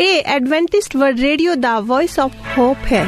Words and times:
ਇਹ 0.00 0.22
Adventist 0.26 0.96
World 0.96 1.20
Radio 1.20 1.54
ਦਾ 1.54 1.80
voice 1.80 2.18
of 2.20 2.32
hop 2.58 2.76
ਹੈ। 2.92 3.06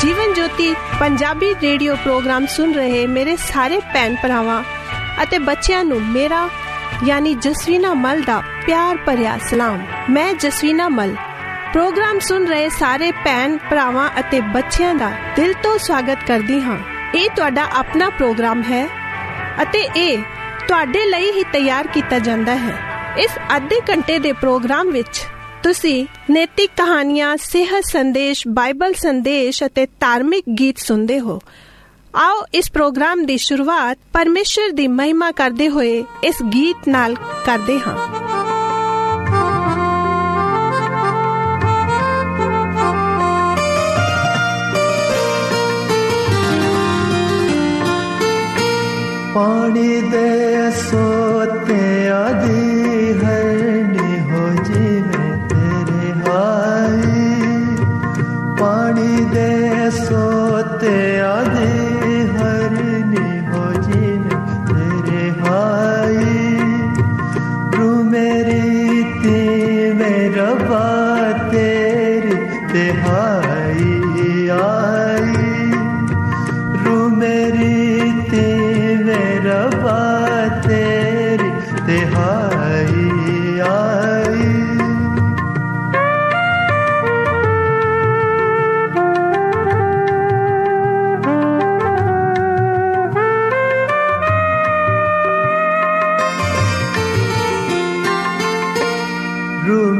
ਜੀਵਨ 0.00 0.34
ਜੋਤੀ 0.34 0.74
ਪੰਜਾਬੀ 1.00 1.54
ਰੇਡੀਓ 1.62 1.94
ਪ੍ਰੋਗਰਾਮ 1.94 2.46
ਸੁਣ 2.46 2.72
ਰਹੇ 2.72 3.06
ਮੇਰੇ 3.06 3.36
ਸਾਰੇ 3.36 3.80
ਭੈਣ 3.94 4.14
ਭਰਾਵਾਂ 4.22 4.62
ਅਤੇ 5.22 5.38
ਬੱਚਿਆਂ 5.38 5.84
ਨੂੰ 5.84 6.02
ਮੇਰਾ, 6.02 6.48
ਯਾਨੀ 7.04 7.34
ਜਸਵੀਨਾ 7.34 7.94
ਮਲ 7.94 8.22
ਦਾ 8.22 8.42
ਪਿਆਰ 8.66 8.96
ਭਰਿਆ 8.96 9.38
ਸਲਾਮ। 9.38 9.82
ਮੈਂ 10.10 10.34
ਜਸਵੀਨਾ 10.34 10.88
ਮਲ। 10.88 11.14
ਪ੍ਰੋਗਰਾਮ 11.72 12.18
ਸੁਣ 12.18 12.46
ਰਹੇ 12.46 12.68
ਸਾਰੇ 12.68 13.12
ਭੈਣ 13.12 13.56
ਭਰਾਵਾਂ 13.70 14.10
ਅਤੇ 14.20 14.40
ਬੱਚਿਆਂ 14.40 14.94
ਦਾ 14.94 15.12
ਦਿਲ 15.36 15.52
ਤੋਂ 15.62 15.78
ਸਵਾਗਤ 15.78 16.18
ਕਰਦੀ 16.26 16.60
ਹਾਂ। 16.60 16.78
ਇਹ 17.14 17.28
ਤੁਹਾਡਾ 17.36 17.62
ਆਪਣਾ 17.72 18.08
ਪ੍ਰੋਗਰਾਮ 18.08 18.62
ਹੈ 18.62 18.86
ਅਤੇ 19.62 19.78
ਇਹ 19.96 20.18
ਤੁਹਾਡੇ 20.68 21.04
ਲਈ 21.06 21.30
ਹੀ 21.30 21.42
ਤਿਆਰ 21.42 21.86
ਕੀਤਾ 21.86 22.18
ਜਾਂਦਾ 22.18 22.54
ਹੈ। 22.56 22.74
ਇਸ 23.18 23.30
ਅੱਧੇ 23.56 23.80
ਘੰਟੇ 23.90 24.18
ਦੇ 24.18 24.32
ਪ੍ਰੋਗਰਾਮ 24.32 24.90
ਵਿੱਚ 24.90 25.22
ਤੁਸੀਂ 25.62 26.06
ਨੈਤਿਕ 26.30 26.70
ਕਹਾਣੀਆਂ, 26.76 27.36
ਸਿਹਤ 27.36 27.84
ਸੰਦੇਸ਼, 27.84 28.48
ਬਾਈਬਲ 28.48 28.94
ਸੰਦੇਸ਼ 28.94 29.62
ਅਤੇ 29.64 29.86
ਧਾਰਮਿਕ 30.00 30.44
ਗੀਤ 30.58 30.78
ਸੁਣਦੇ 30.78 31.20
ਹੋ। 31.20 31.38
ਆਓ 32.16 32.44
ਇਸ 32.54 32.70
ਪ੍ਰੋਗਰਾਮ 32.72 33.26
ਦੀ 33.26 33.36
ਸ਼ੁਰੂਆਤ 33.38 33.98
ਪਰਮੇਸ਼ਰ 34.12 34.70
ਦੀ 34.70 34.88
ਮਹਿਮਾ 34.88 35.30
ਕਰਦੇ 35.30 35.68
ਹੋਏ 35.68 36.04
ਇਸ 36.24 36.42
ਗੀਤ 36.54 36.88
ਨਾਲ 36.88 37.14
ਕਰਦੇ 37.46 37.80
ਹਾਂ। 37.80 38.29
ਪਾਣੀ 50.00 50.08
ਦੇ 50.08 50.30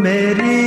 मेरी 0.02 0.59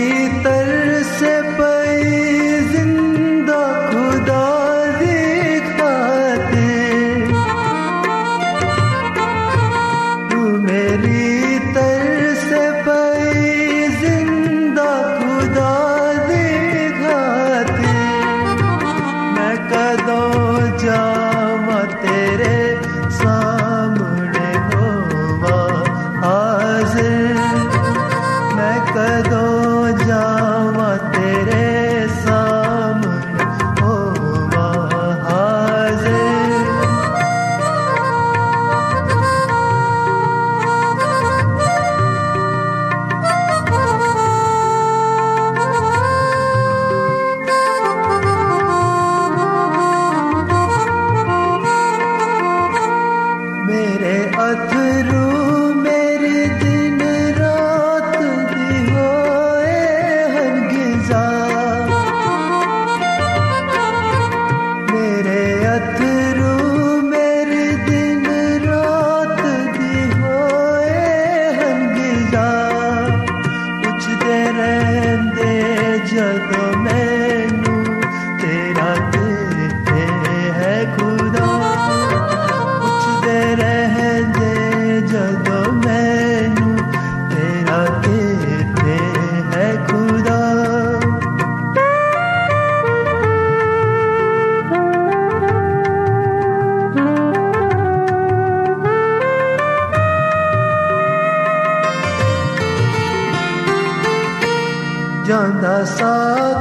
ਜਾਂਦਾ 105.24 105.84
ਸਾ 105.84 106.14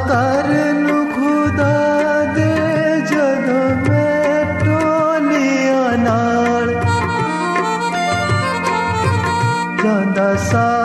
ਕਰਨ 0.08 0.88
ਖੁਦਾ 1.14 2.24
ਦੇ 2.36 2.56
ਜਦੋਂ 3.10 3.70
ਮੈਂ 3.90 4.46
ਟੋਲੀਆਂ 4.60 5.98
ਨਾਲ 5.98 6.74
ਜਾਂਦਾ 9.84 10.36
ਸਾ 10.36 10.81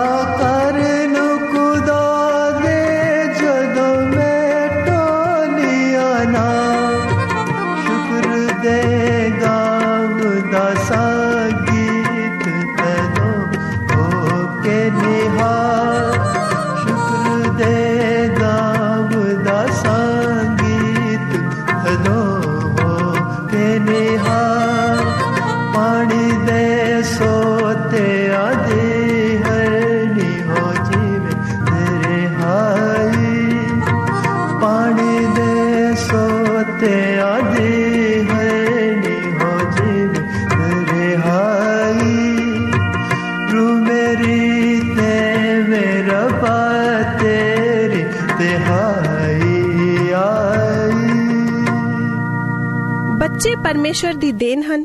ਪਰਮੇਸ਼ਰ 53.64 54.14
ਦੀ 54.14 54.32
ਦੇਣ 54.32 54.62
ਹਨ 54.64 54.84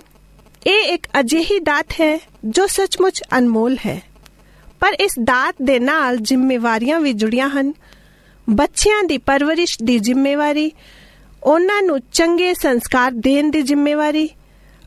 ਇਹ 0.66 0.92
ਇੱਕ 0.92 1.06
ਅਜਿਹੀ 1.20 1.58
ਦਾਤ 1.60 1.92
ਹੈ 2.00 2.18
ਜੋ 2.44 2.66
ਸੱਚਮੁੱਚ 2.66 3.22
ਅਨਮੋਲ 3.38 3.76
ਹੈ 3.86 4.00
ਪਰ 4.80 4.94
ਇਸ 5.00 5.18
ਦਾਤ 5.18 5.54
ਦੇ 5.62 5.78
ਨਾਲ 5.78 6.16
ਜ਼ਿੰਮੇਵਾਰੀਆਂ 6.16 7.00
ਵੀ 7.00 7.12
ਜੁੜੀਆਂ 7.12 7.48
ਹਨ 7.48 7.72
ਬੱਚਿਆਂ 8.48 9.02
ਦੀ 9.02 9.18
ਪਰਵਰਿਸ਼ 9.18 9.76
ਦੀ 9.82 9.98
ਜ਼ਿੰਮੇਵਾਰੀ 9.98 10.70
ਉਹਨਾਂ 11.42 11.82
ਨੂੰ 11.82 11.98
ਚੰਗੇ 12.12 12.52
ਸੰਸਕਾਰ 12.54 13.12
ਦੇਣ 13.18 13.50
ਦੀ 13.50 13.62
ਜ਼ਿੰਮੇਵਾਰੀ 13.62 14.28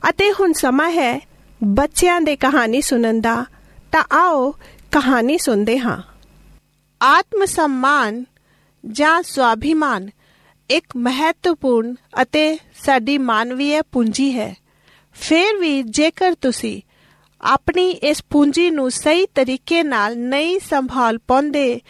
ਅਤੇ 0.08 0.30
ਹੁਣ 0.32 0.52
ਸਮਾਂ 0.52 0.90
ਹੈ 0.90 1.18
ਬੱਚਿਆਂ 1.60 2.20
ਦੇ 2.20 2.36
ਕਹਾਣੀ 2.36 2.80
ਸੁਣਨ 2.80 3.20
ਦਾ 3.20 3.44
ਤਾਂ 3.92 4.02
ਆਓ 4.12 4.50
ਕਹਾਣੀ 4.92 5.38
ਸੁਣਦੇ 5.38 5.78
ਹਾਂ 5.78 6.00
ਆਤਮ 7.00 7.44
ਸਨਮਾਨ 7.44 8.24
ਜਾਂ 8.84 9.22
ਸਵਾਭਿਮਾਨ 9.22 10.08
ਇੱਕ 10.70 10.96
ਮਹੱਤਵਪੂਰਨ 10.96 11.94
ਅਤੇ 12.22 12.58
ਸਾਡੀ 12.84 13.16
ਮਾਨਵੀ 13.18 13.80
ਪੂੰਜੀ 13.92 14.30
ਹੈ। 14.38 14.54
ਫਿਰ 15.16 15.56
ਵੀ 15.56 15.82
ਜੇਕਰ 15.82 16.34
ਤੁਸੀਂ 16.40 16.80
ਆਪਣੀ 17.40 17.90
ਇਸ 17.90 18.22
ਪੂੰਜੀ 18.30 18.70
ਨੂੰ 18.70 18.90
ਸਹੀ 18.90 19.26
ਤਰੀਕੇ 19.26 19.82
ਨਾਲ 19.82 20.18
ਨਹੀਂ 20.18 20.58
ਸੰਭਾਲ 20.60 21.18
ਪਾਉਂਦੇ, 21.18 21.80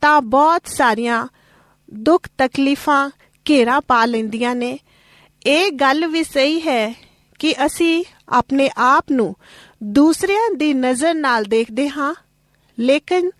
ਤਾਂ 0.00 0.20
ਬਹੁਤ 0.20 0.66
ਸਾਰੀਆਂ 0.66 1.26
ਦੁੱਖ 1.94 2.28
ਤਕਲੀਫਾਂ 2.38 3.10
ਘੇਰਾ 3.46 3.80
ਪਾ 3.80 4.04
ਲੈਂਦੀਆਂ 4.04 4.54
ਨੇ। 4.54 4.78
ਇਹ 5.46 5.70
ਗੱਲ 5.72 6.06
ਵੀ 6.06 6.24
ਸਹੀ 6.24 6.60
ਹੈ 6.60 6.94
ਕਿ 7.38 7.54
ਅਸੀਂ 7.66 8.04
ਆਪਣੇ 8.28 8.70
ਆਪ 8.76 9.04
ਨੂੰ 9.10 9.34
ਦੂਸਰਿਆਂ 9.82 10.54
ਦੀ 10.54 10.74
ਨਜ਼ਰ 10.74 11.14
ਨਾਲ 11.14 11.44
ਦੇਖਦੇ 11.44 11.88
ਹਾਂ, 11.88 12.14
ਲੇਕਿਨ 12.78 13.30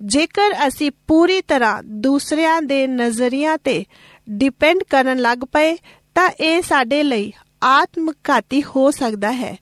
ਜੇਕਰ 0.00 0.54
ਅਸੀਂ 0.68 0.90
ਪੂਰੀ 1.06 1.40
ਤਰ੍ਹਾਂ 1.40 1.82
ਦੂਸਰਿਆਂ 1.82 2.62
ਦੇ 2.62 2.86
ਨਜ਼ਰੀਆਂ 2.86 3.58
ਤੇ 3.58 3.84
ਡਿਪੈਂਡ 4.30 4.82
ਕਰਨ 4.90 5.18
ਲੱਗ 5.18 5.38
ਪਏ 5.38 5.76
ਤਾਂ 6.14 6.30
ਇਹ 6.40 6.62
ਸਾਡੇ 6.62 7.02
ਲਈ 7.02 7.32
ਆਤਮਘਾਤੀ 7.62 8.62
ਹੋ 8.62 8.90
ਸਕਦਾ 8.90 9.32
ਹੈ। 9.32 9.56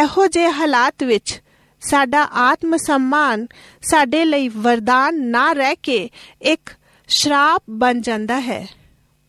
ਇਹੋ 0.00 0.26
ਜਿਹੇ 0.26 0.50
ਹਾਲਾਤ 0.50 1.04
ਵਿੱਚ 1.04 1.42
ਸਾਡਾ 1.80 2.24
ਆਤਮ 2.24 2.76
ਸਨਮਾਨ 2.76 3.46
ਸਾਡੇ 3.82 4.24
ਲਈ 4.24 4.48
ਵਰਦਾਨ 4.48 5.22
ਨਾ 5.22 5.52
ਰਹਿ 5.52 5.76
ਕੇ 5.82 6.10
ਇੱਕ 6.42 6.70
ਸ਼ਰਾਪ 7.08 7.62
ਬਣ 7.70 8.00
ਜਾਂਦਾ 8.00 8.40
ਹੈ। 8.40 8.68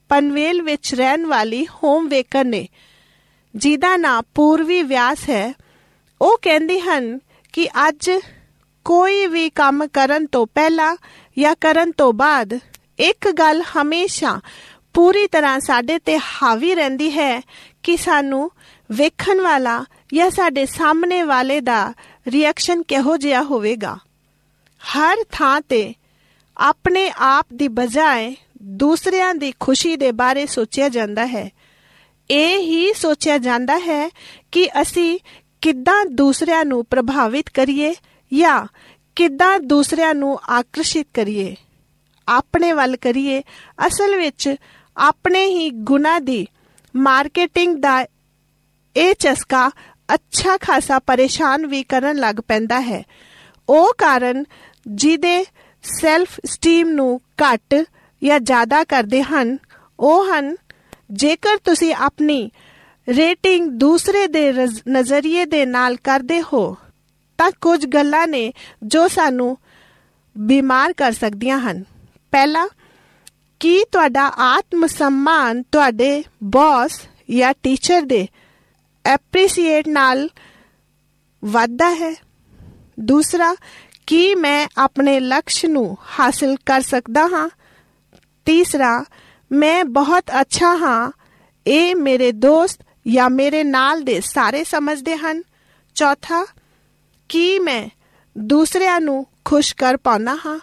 ਪਨਵੇਲ 0.09 0.61
ਵਿੱਚ 0.61 0.95
ਰਹਿਣ 0.95 1.25
ਵਾਲੀ 1.25 1.67
ਹੋਮਵੇਕਰ 1.67 2.45
ਨੇ, 2.45 2.67
ਜਿਹਦਾ 3.55 3.97
ਨਾਮ 3.97 4.23
ਪੂਰਵੀ 4.33 4.83
ਵਿਆਸ 4.83 5.29
ਹੈ, 5.29 5.53
ਉਹ 6.21 6.37
ਕਹਿੰਦੇ 6.41 6.79
ਹਨ 6.79 7.19
ਕਿ 7.53 7.69
ਅੱਜ 7.87 8.11
ਕੋਈ 8.85 9.27
ਵੀ 9.27 9.49
ਕੰਮ 9.49 9.87
ਕਰਨ 9.87 10.25
ਤੋਂ 10.25 10.47
ਪਹਿਲਾਂ 10.55 10.95
ਜਾਂ 11.37 11.55
ਕਰਨ 11.61 11.91
ਤੋਂ 11.91 12.13
ਬਾਅਦ 12.13 12.59
ਇੱਕ 12.99 13.31
ਗੱਲ 13.31 13.61
ਹਮੇਸ਼ਾ 13.61 14.41
ਪੂਰੀ 14.93 15.27
ਤਰ੍ਹਾਂ 15.27 15.59
ਸਾਡੇ 15.59 15.99
ਤੇ 15.99 16.19
ਹਾਵੀ 16.19 16.75
ਰਹਿੰਦੀ 16.75 17.11
ਹੈ 17.11 17.41
ਕਿ 17.83 17.97
ਸਾਨੂੰ 17.97 18.51
ਵੇਖਣ 18.91 19.41
ਵਾਲਾ 19.41 19.85
ਜਾਂ 20.13 20.29
ਸਾਡੇ 20.29 20.65
ਸਾਹਮਣੇ 20.65 21.21
ਵਾਲੇ 21.23 21.61
ਦਾ 21.61 21.93
ਰਿਐਕਸ਼ਨ 22.27 22.83
ਕਿਹੋ 22.83 23.17
ਜਿਹਾ 23.17 23.41
ਹੋਵੇਗਾ। 23.41 23.97
ਹਰ 24.97 25.17
ਥਾਂ 25.31 25.61
ਤੇ 25.61 25.93
ਆਪਣੇ 26.57 27.11
ਆਪ 27.17 27.47
ਦੀ 27.53 27.67
ਬਜਾਏ 27.67 28.35
ਦੂਸਰਿਆਂ 28.61 29.35
ਦੀ 29.35 29.53
ਖੁਸ਼ੀ 29.59 29.95
ਦੇ 29.95 30.11
ਬਾਰੇ 30.11 30.45
ਸੋਚਿਆ 30.45 30.89
ਜਾਂਦਾ 30.89 31.25
ਹੈ। 31.25 31.51
ਇਹ 32.31 32.57
ਹੀ 32.57 32.93
ਸੋਚਿਆ 32.93 33.37
ਜਾਂਦਾ 33.37 33.77
ਹੈ 33.77 34.09
ਕਿ 34.51 34.69
ਅਸੀਂ 34.81 35.19
ਕਿੱਦਾਂ 35.61 36.05
ਦੂਸਰਿਆਂ 36.05 36.65
ਨੂੰ 36.65 36.85
ਪ੍ਰਭਾਵਿਤ 36.85 37.49
ਕਰੀਏ 37.49 37.95
ਜਾਂ 38.33 38.65
ਕਿੱਦਾਂ 39.15 39.59
ਦੂਸਰਿਆਂ 39.59 40.15
ਨੂੰ 40.15 40.39
ਆਕਰਸ਼ਿਤ 40.49 41.07
ਕਰੀਏ। 41.13 41.55
ਆਪਣੇ 42.27 42.71
ਵੱਲ 42.71 42.95
ਕਰੀਏ, 42.97 43.41
ਅਸਲ 43.87 44.15
ਵਿੱਚ 44.15 44.55
ਆਪਣੇ 44.97 45.45
ਹੀ 45.45 45.69
ਗੁਣਾ 45.69 46.19
ਦੀ 46.19 46.45
ਮਾਰਕੀਟਿੰਗ 46.95 47.77
ਦਾ 47.77 48.05
ਇਹ 48.95 49.13
ਚਸਕਾ 49.19 49.67
ਅੱਛਾ 50.13 50.57
ਖਾਸਾ 50.57 50.99
ਪਰੇਸ਼ਾਨ 50.99 51.65
ਵੀ 51.67 51.83
ਕਰਨ 51.83 52.17
ਲੱਗ 52.17 52.35
ਪੈਂਦਾ 52.47 52.79
ਹੈ। 52.81 53.03
ਉਹ 53.69 53.93
ਕਾਰਨ 53.97 54.43
ਜਿਹਦੇ 54.87 55.43
ਸੈਲਫ 55.83 56.39
ਸਟੀਮ 56.45 56.89
ਨੂੰ 56.89 57.19
ਘੱਟ 57.43 57.75
ਜਾਂ 58.21 58.39
ਜ਼ਿਆਦਾ 58.39 58.83
ਕਰਦੇ 58.83 59.21
ਹਨ, 59.23 59.57
ਉਹ 59.99 60.25
ਹਨ, 60.25 60.55
ਜੇਕਰ 61.11 61.57
ਤੁਸੀਂ 61.63 61.93
ਆਪਣੀ 61.93 62.49
ਰੇਟਿੰਗ 63.07 63.71
ਦੂਸਰੇ 63.71 64.27
ਦੇ 64.27 64.51
ਨਜ਼ਰੀਏ 64.89 65.45
ਦੇ 65.45 65.65
ਨਾਲ 65.65 65.95
ਕਰਦੇ 65.95 66.41
ਹੋ, 66.41 66.77
ਤਾਂ 67.39 67.51
ਕੁਝ 67.61 67.85
ਗੱਲਾਂ 67.85 68.27
ਨੇ 68.27 68.51
ਜੋ 68.83 69.07
ਸਾਨੂੰ 69.07 69.57
ਬਿਮਾਰ 70.35 70.93
ਕਰ 70.93 71.11
ਸਕਦੀਆਂ 71.11 71.59
ਹਨ। 71.59 71.83
ਪਹਿਲਾ, 72.35 72.69
ਕੀ 73.59 73.83
ਤੁਹਾਡਾ 73.91 74.23
ਆਤਮ 74.27 74.87
ਸਨਮਾਨ 74.87 75.63
ਤੁਹਾਡੇ 75.63 76.23
ਬੌਸ 76.43 77.01
ਜਾਂ 77.37 77.53
ਟੀਚਰ 77.63 78.01
ਦੇ 78.01 78.27
ਐਪਰੀਸ਼ੀਏਟ 79.05 79.87
ਨਾਲ 79.87 80.29
ਵਾਧਾ 81.45 81.93
ਹੈ? 81.93 82.15
ਦੂਸਰਾ, 82.99 83.55
ਕੀ 84.07 84.35
ਮੈਂ 84.35 84.67
ਆਪਣੇ 84.77 85.19
ਲਕਸ਼ 85.19 85.65
ਨੂੰ 85.65 85.97
ਹਾਸਲ 86.19 86.57
ਕਰ 86.65 86.81
ਸਕਦਾ 86.81 87.27
ਹਾਂ? 87.27 87.49
ਤੀਸਰਾ, 88.45 89.05
ਮੈਂ 89.51 89.85
ਬਹੁਤ 89.85 90.23
ਅੱਛਾ 90.41 90.75
ਹਾਂ। 90.75 91.11
ਇਹ 91.67 91.95
ਮੇਰੇ 91.95 92.31
ਦੋਸਤ 92.31 92.79
ਜਾਂ 93.07 93.29
ਮੇਰੇ 93.29 93.63
ਨਾਲ 93.63 94.01
ਦੇ 94.01 94.21
ਸਾਰੇ 94.21 94.63
ਸਮਝਦੇ 94.63 95.17
ਹਨ। 95.17 95.43
ਚੌਥਾ, 95.95 96.45
ਕੀ 97.29 97.59
ਮੈਂ 97.59 97.89
ਦੂਸਰਿਆਂ 98.37 99.01
ਨੂੰ 99.01 99.27
ਖੁਸ਼ 99.45 99.75
ਕਰ 99.75 99.97
ਪਾਉਣਾ 99.97 100.35
ਹਾਂ? 100.35 100.59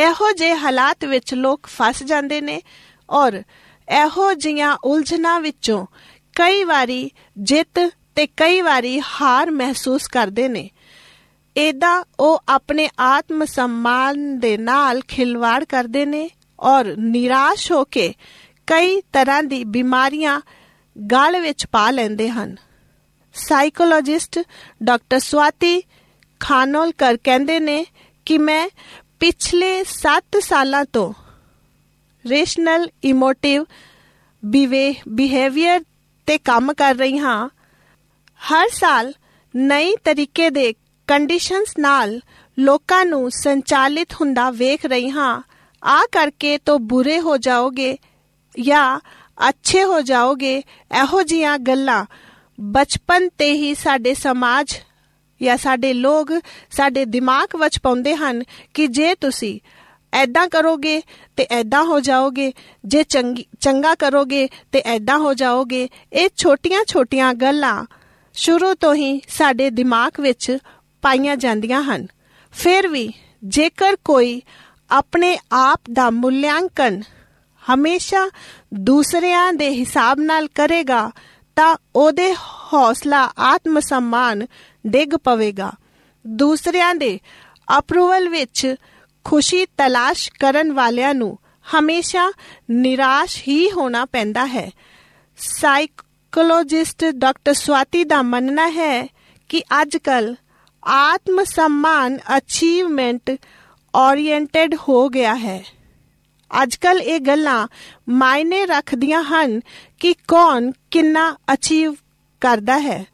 ਇਹੋ 0.00 0.30
ਜਿਹੇ 0.32 0.54
ਹਾਲਾਤ 0.54 1.04
ਵਿੱਚ 1.04 1.34
ਲੋਕ 1.34 1.66
ਫਸ 1.66 2.02
ਜਾਂਦੇ 2.02 2.40
ਨੇ 2.40 2.60
ਔਰ 3.10 3.42
ਇਹੋ 3.88 4.32
ਜੀਆਂ 4.34 4.76
ਉਲਝਣਾਂ 4.84 5.40
ਵਿੱਚੋਂ 5.40 5.86
ਕਈ 6.36 6.64
ਵਾਰੀ 6.64 7.10
ਜਿੱਤ 7.38 7.78
ਤੇ 8.14 8.26
ਕਈ 8.26 8.60
ਵਾਰੀ 8.60 9.00
ਹਾਰ 9.00 9.50
ਮਹਿਸੂਸ 9.50 10.06
ਕਰਦੇ 10.08 10.48
ਨੇ। 10.48 10.68
ਇਹਦਾ 11.56 12.04
ਉਹ 12.20 12.42
ਆਪਣੇ 12.48 12.88
ਆਤਮ 13.00 13.44
ਸਨਮਾਨ 13.44 14.38
ਦੇ 14.38 14.56
ਨਾਲ 14.56 15.00
ਖਿਲਵਾੜ 15.08 15.64
ਕਰਦੇ 15.64 16.04
ਨੇ 16.06 16.28
ਔਰ 16.60 16.94
ਨਿਰਾਸ਼ 16.98 17.70
ਹੋ 17.72 17.84
ਕੇ 17.84 18.12
ਕਈ 18.66 19.00
ਤਰ੍ਹਾਂ 19.12 19.42
ਦੀ 19.42 19.62
ਬਿਮਾਰੀਆਂ 19.64 20.40
ਗਲ 20.96 21.40
ਵਿੱਚ 21.40 21.66
ਪਾ 21.66 21.90
ਲੈਂਦੇ 21.90 22.28
ਹਨ। 22.28 22.56
ਸਾਈਕੋਲੋਜਿਸਟ 23.34 24.38
ਡਾਕਟਰ 24.82 25.18
ਸਵਾਤੀ 25.18 25.82
ਖਾਨੋਲਕਰ 26.40 27.16
ਕਹਿੰਦੇ 27.24 27.60
ਨੇ 27.60 27.84
ਕਿ 28.26 28.38
ਮੈਂ 28.38 28.68
ਪਿਛਲੇ 29.20 29.80
7 29.82 30.40
ਸਾਲਾਂ 30.40 30.84
ਤੋਂ 30.84 31.12
ਰੇਸ਼ਨਲ 32.24 32.88
ਇਮੋਟਿਵ 33.04 33.64
ਬਿਹੇਵੀਅਰ 35.08 35.80
ਤੇ 36.26 36.38
ਕੰਮ 36.38 36.72
ਕਰ 36.72 36.94
ਰਹੀ 36.94 37.18
ਹਾਂ। 37.18 37.48
ਹਰ 38.40 38.68
ਸਾਲ 38.72 39.12
ਨਈ 39.54 39.94
ਤਰੀਕੇ 40.04 40.50
ਦੇ 40.50 40.72
ਕੰਡੀਸ਼ਨਸ 41.08 41.74
ਨਾਲ 41.78 42.20
ਲੋਕਾਂ 42.58 43.04
ਨੂੰ 43.06 43.30
ਸੰਚਾਲਿਤ 43.30 44.14
ਹੁੰਦਾ 44.20 44.50
ਵੇਖ 44.50 44.86
ਰਹੀ 44.86 45.10
ਹਾਂ। 45.10 45.42
ਆ 45.82 46.00
ਕਰਕੇ 46.12 46.58
ਤੋ 46.58 46.78
ਬੁਰੇ 46.78 47.20
ਹੋ 47.20 47.36
ਜਾਓਗੇ 47.36 47.96
ਜਾਂ 48.54 49.00
ਅੱਛੇ 49.48 49.84
ਹੋ 49.84 50.00
ਜਾਓਗੇ, 50.00 50.56
ਇਹੋ 51.02 51.22
ਜੀਆਂ 51.22 51.58
ਗੱਲਾਂ 51.58 52.04
ਬਚਪਨ 52.60 53.28
ਤੇ 53.38 53.52
ਹੀ 53.52 53.74
ਸਾਡੇ 53.74 54.14
ਸਮਾਜ 54.14 54.74
ਜਾਂ 55.42 55.56
ਸਾਡੇ 55.56 55.92
ਲੋਕ 55.92 56.28
ਸਾਡੇ 56.70 57.04
ਦਿਮਾਗ 57.04 57.56
ਵਿੱਚ 57.56 57.78
ਪਾਉਂਦੇ 57.78 58.16
ਹਨ 58.16 58.42
ਕਿ 58.74 58.86
ਜੇ 58.86 59.14
ਤੁਸੀਂ 59.14 59.60
ਐਦਾਂ 60.12 60.48
ਕਰੋਗੇ 60.48 61.02
ਤੇ 61.36 61.46
ਐਦਾਂ 61.50 61.84
ਹੋ 61.84 62.00
ਜਾਓਗੇ, 62.00 62.52
ਜੇ 62.84 63.02
ਚੰਗੀ, 63.02 63.44
ਚੰਗਾ 63.60 63.94
ਕਰੋਗੇ 63.94 64.48
ਤੇ 64.72 64.82
ਐਦਾਂ 64.84 65.18
ਹੋ 65.18 65.34
ਜਾਓਗੇ। 65.34 65.88
ਇਹ 66.12 66.28
ਛੋਟੀਆਂ-ਛੋਟੀਆਂ 66.36 67.34
ਗੱਲਾਂ 67.34 67.84
ਸ਼ੁਰੂ 68.32 68.74
ਤੋਂ 68.74 68.94
ਹੀ 68.94 69.20
ਸਾਡੇ 69.28 69.70
ਦਿਮਾਗ 69.70 70.12
ਵਿੱਚ 70.20 70.58
ਪਾਈਆਂ 71.02 71.36
ਜਾਂਦੀਆਂ 71.36 71.82
ਹਨ। 71.82 72.06
ਫਿਰ 72.52 72.88
ਵੀ 72.88 73.12
ਜੇਕਰ 73.44 73.96
ਕੋਈ 74.04 74.42
ਆਪਣੇ 74.90 75.38
ਆਪ 75.52 75.80
ਦਾ 75.92 76.10
ਮੁੱਲਿਆਂਕਨ 76.10 77.02
ਹਮੇਸ਼ਾ 77.74 78.30
ਦੂਸਰਿਆਂ 78.74 79.52
ਦੇ 79.52 79.70
ਹਿਸਾਬ 79.70 80.20
ਨਾਲ 80.20 80.48
ਕਰੇਗਾ 80.48 81.10
ਤਾਂ 81.56 81.76
ਉਹਦੇ 81.96 82.34
ਹੌਸਲਾ 82.72 83.30
ਆਤਮ 83.38 83.80
ਸਨਮਾਨ 83.80 84.46
ਡਿੱਗ 84.86 85.16
ਪਵੇਗਾ। 85.24 85.72
ਦੂਸਰਿਆਂ 86.26 86.94
ਦੇ 86.94 87.20
ਅਪਰੂਵਲ 87.78 88.28
ਵਿੱਚ 88.28 88.74
ਖੁਸ਼ੀ 89.24 89.66
ਤਲਾਸ਼ 89.66 90.30
ਕਰਨ 90.40 90.72
ਵਾਲਿਆਂ 90.72 91.14
ਨੂੰ 91.14 91.38
ਹਮੇਸ਼ਾ 91.78 92.32
ਨਿਰਾਸ਼ 92.70 93.42
ਹੀ 93.48 93.70
ਹੋਣਾ 93.70 94.04
ਪੈਂਦਾ 94.04 94.46
ਹੈ। 94.46 94.70
ਸਾਈਕੋਲੋਜਿਸਟ 95.36 97.04
ਡਾਕਟਰ 97.04 97.52
ਸਵਾਤੀ 97.52 98.04
ਦਾ 98.04 98.22
ਮੰਨਣਾ 98.22 98.68
ਹੈ 98.68 99.08
ਕਿ 99.48 99.62
ਅੱਜਕੱਲ 99.82 100.36
ਆਤਮ 100.84 101.44
ਸਨਮਾਨ 101.44 102.18
ਅਚੀਵਮੈਂਟ 102.36 103.36
ਓਰੀਐਂਟਡ 103.94 104.74
ਹੋ 104.88 105.08
ਗਿਆ 105.08 105.34
ਹੈ। 105.34 105.64
ਅੱਜਕੱਲ 106.62 107.00
ਇਹ 107.00 107.20
ਗੱਲਾਂ 107.20 107.66
ਮਾਇਨੇ 108.08 108.64
ਰੱਖਦੀਆਂ 108.66 109.22
ਹਨ 109.22 109.60
ਕਿ 110.00 110.14
ਕੌਣ 110.28 110.70
ਕਿੰਨਾ 110.90 111.30
ਅਚੀਵ 111.52 111.94
ਕਰਦਾ 112.42 112.78
ਹੈ 112.78 113.04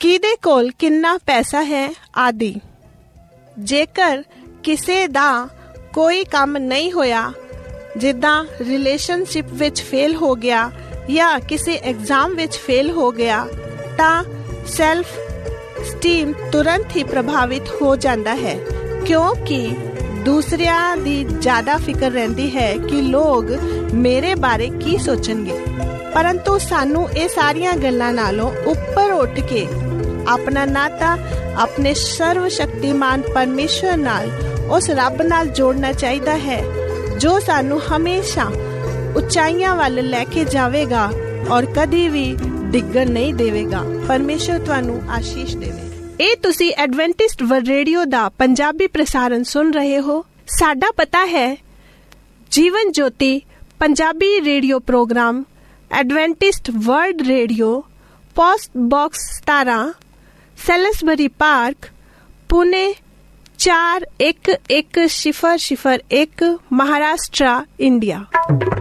ਕਿਹਦੇ 0.00 0.34
ਕੋਲ 0.42 0.70
ਕਿੰਨਾ 0.78 1.16
ਪੈਸਾ 1.26 1.62
ਹੈ 1.62 1.88
ਆਦਿ 2.16 2.54
ਜੇਕਰ 3.58 4.22
ਕਿਸੇ 4.64 5.06
ਦਾ 5.08 5.48
ਕੋਈ 5.92 6.24
ਕੰਮ 6.24 6.56
ਨਹੀਂ 6.56 6.92
ਹੋਇਆ 6.92 7.32
ਜਿੱਦਾਂ 7.96 8.44
ਰਿਲੇਸ਼ਨਸ਼ਿਪ 8.60 9.52
ਵਿੱਚ 9.52 9.82
ਫੇਲ 9.82 10.16
ਹੋ 10.16 10.34
ਗਿਆ 10.34 10.70
ਜਾਂ 11.10 11.38
ਕਿਸੇ 11.40 11.76
ਐਗਜ਼ਾਮ 11.82 12.34
ਵਿੱਚ 12.34 12.56
ਫੇਲ 12.56 12.90
ਹੋ 12.90 13.10
ਗਿਆ 13.10 13.46
ਤਾਂ 13.98 14.24
ਸੈਲਫ 14.66 15.16
ਸਟੀਮ 15.84 16.32
ਤੁਰੰਤ 16.52 16.96
ਹੀ 16.96 17.04
ਪ੍ਰਭਾਵਿਤ 17.04 17.68
ਹੋ 17.82 17.94
ਜਾਂਦਾ 17.96 18.34
ਹੈ 18.34 18.56
ਕਿਉਂਕਿ 19.06 19.60
ਦੂਸਰਿਆਂ 20.26 20.96
ਦੀ 20.96 21.24
ਜ਼ਿਆਦਾ 21.24 21.76
ਫਿਕਰ 21.76 22.10
ਰਹਿੰਦੀ 22.10 22.48
ਹੈ 22.56 22.76
ਕਿ 22.76 23.00
ਲੋਕ 23.02 23.50
ਮੇਰੇ 23.94 24.34
ਬਾਰੇ 24.34 24.68
ਕੀ 24.80 24.96
ਸੋਚਣਗੇ। 24.98 25.58
ਪਰੰਤੂ 26.14 26.56
ਸਾਨੂੰ 26.58 27.08
ਇਹ 27.10 27.28
ਸਾਰੀਆਂ 27.28 27.76
ਗੱਲਾਂ 27.76 28.12
ਨਾਲੋਂ 28.12 28.50
ਉੱਪਰ 28.66 29.12
ਉੱਠ 29.12 29.40
ਕੇ 29.40 29.66
ਆਪਣਾ 30.28 30.64
ਨਾਤਾ, 30.64 31.16
ਆਪਣੇ 31.56 31.94
ਸਰਵ 31.94 32.48
ਸ਼ਕਤੀਮਾਨ 32.48 33.22
ਪਰਮੇਸ਼ਵਰ 33.34 33.96
ਨਾਲ, 33.96 34.30
ਉਸ 34.70 34.90
ਰੱਬ 34.90 35.22
ਨਾਲ 35.22 35.48
ਜੋੜਨਾ 35.48 35.92
ਚਾਹੀਦਾ 35.92 36.36
ਹੈ, 36.38 36.62
ਜੋ 37.18 37.38
ਸਾਨੂੰ 37.40 37.80
ਹਮੇਸ਼ਾ 37.80 38.50
ਉਚਾਈਆਂ 39.16 39.76
ਵੱਲ 39.76 40.08
ਲੈ 40.08 40.24
ਕੇ 40.24 40.44
ਜਾਵੇਗਾ 40.44 41.10
ਔਰ 41.50 41.66
ਕਦੀ 41.66 42.08
ਵੀ 42.08 42.36
ਡਿੱਗਣ 42.64 43.10
ਨਹੀਂ 43.10 43.34
ਦੇਵੇਗਾ। 43.34 43.84
ਪਰਮੇਸ਼ਵਰ 44.08 44.58
ਤੁਹਾਨੂੰ 44.58 45.02
ਆਸ਼ੀਸ਼ 45.10 45.56
ਦੇਵੇ। 45.56 45.85
ਇਹ 46.20 46.36
ਤੁਸੀਂ 46.36 46.72
ਐਡਵੈਂਟਿਸਟ 46.76 47.42
ਵਰਲਡ 47.42 47.68
ਰੇਡੀਓ 47.68 48.04
ਦਾ 48.04 48.28
ਪੰਜਾਬੀ 48.28 48.86
ਪ੍ਰਸਾਰਣ 48.86 49.42
ਸੁਣ 49.42 49.72
ਰਹੇ 49.72 50.00
ਹੋ। 50.00 50.24
ਸਾਡਾ 50.46 50.86
ਪਤਾ 50.96 51.26
ਹੈ, 51.26 51.56
Jeevan 52.50 52.92
Jyoti 52.92 53.42
Punjabi 53.80 54.40
radio 54.40 54.78
program, 54.78 55.44
Adventist 55.92 56.70
World 56.76 57.26
Radio, 57.26 57.84
post 58.34 58.70
box 58.76 59.40
17 59.40 59.92
Salisbury 60.66 61.28
Park, 61.28 61.76
Pune 62.48 62.94
411001 63.58 66.58
Maharashtra, 66.72 67.64
India. 67.80 68.24
आ 68.50 68.75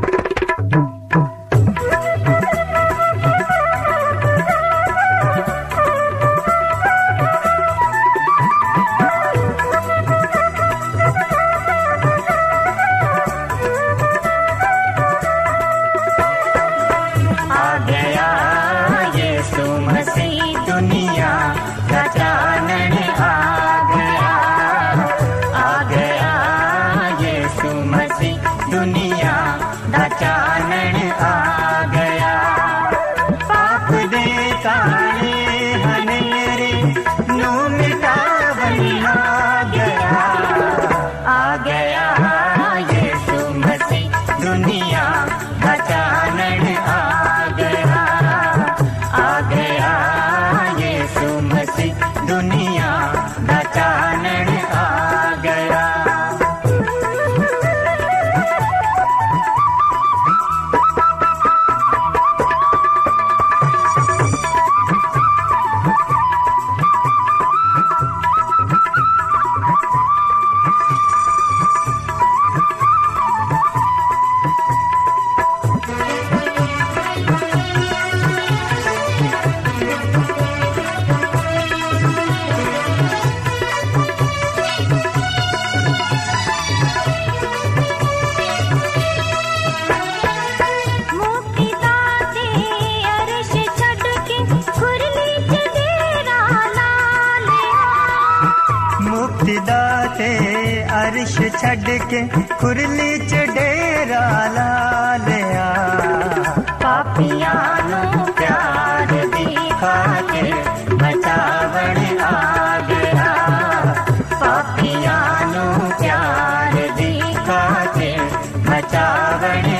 चावड़ी 118.94 119.75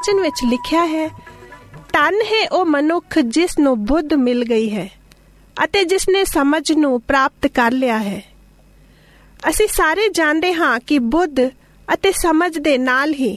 ਵਚਨ 0.00 0.20
ਵਿੱਚ 0.20 0.40
ਲਿਖਿਆ 0.44 0.84
ਹੈ 0.86 1.06
ਧਨ 1.92 2.14
ਹੈ 2.24 2.46
ਉਹ 2.48 2.64
ਮਨੁੱਖ 2.66 3.18
ਜਿਸ 3.28 3.58
ਨੂੰ 3.58 3.76
ਬੁੱਧ 3.86 4.12
ਮਿਲ 4.16 4.44
ਗਈ 4.44 4.68
ਹੈ 4.70 4.86
ਅਤੇ 5.56 5.82
ਜਿਸ 5.84 6.08
ਨੇ 6.08 6.24
ਸਮਝ 6.24 6.72
ਨੂੰ 6.72 7.00
ਪ੍ਰਾਪਤ 7.00 7.46
ਕਰ 7.46 7.72
ਲਿਆ 7.72 7.98
ਹੈ 7.98 8.22
ਅਸੀਂ 9.40 9.66
ਸਾਰੇ 9.68 10.08
ਜਾਣਦੇ 10.10 10.52
ਹਾਂ 10.52 10.78
ਕਿ 10.86 10.98
ਬੁੱਧ 11.08 11.40
ਅਤੇ 11.88 12.12
ਸਮਝ 12.12 12.50
ਦੇ 12.58 12.76
ਨਾਲ 12.78 13.12
ਹੀ 13.14 13.36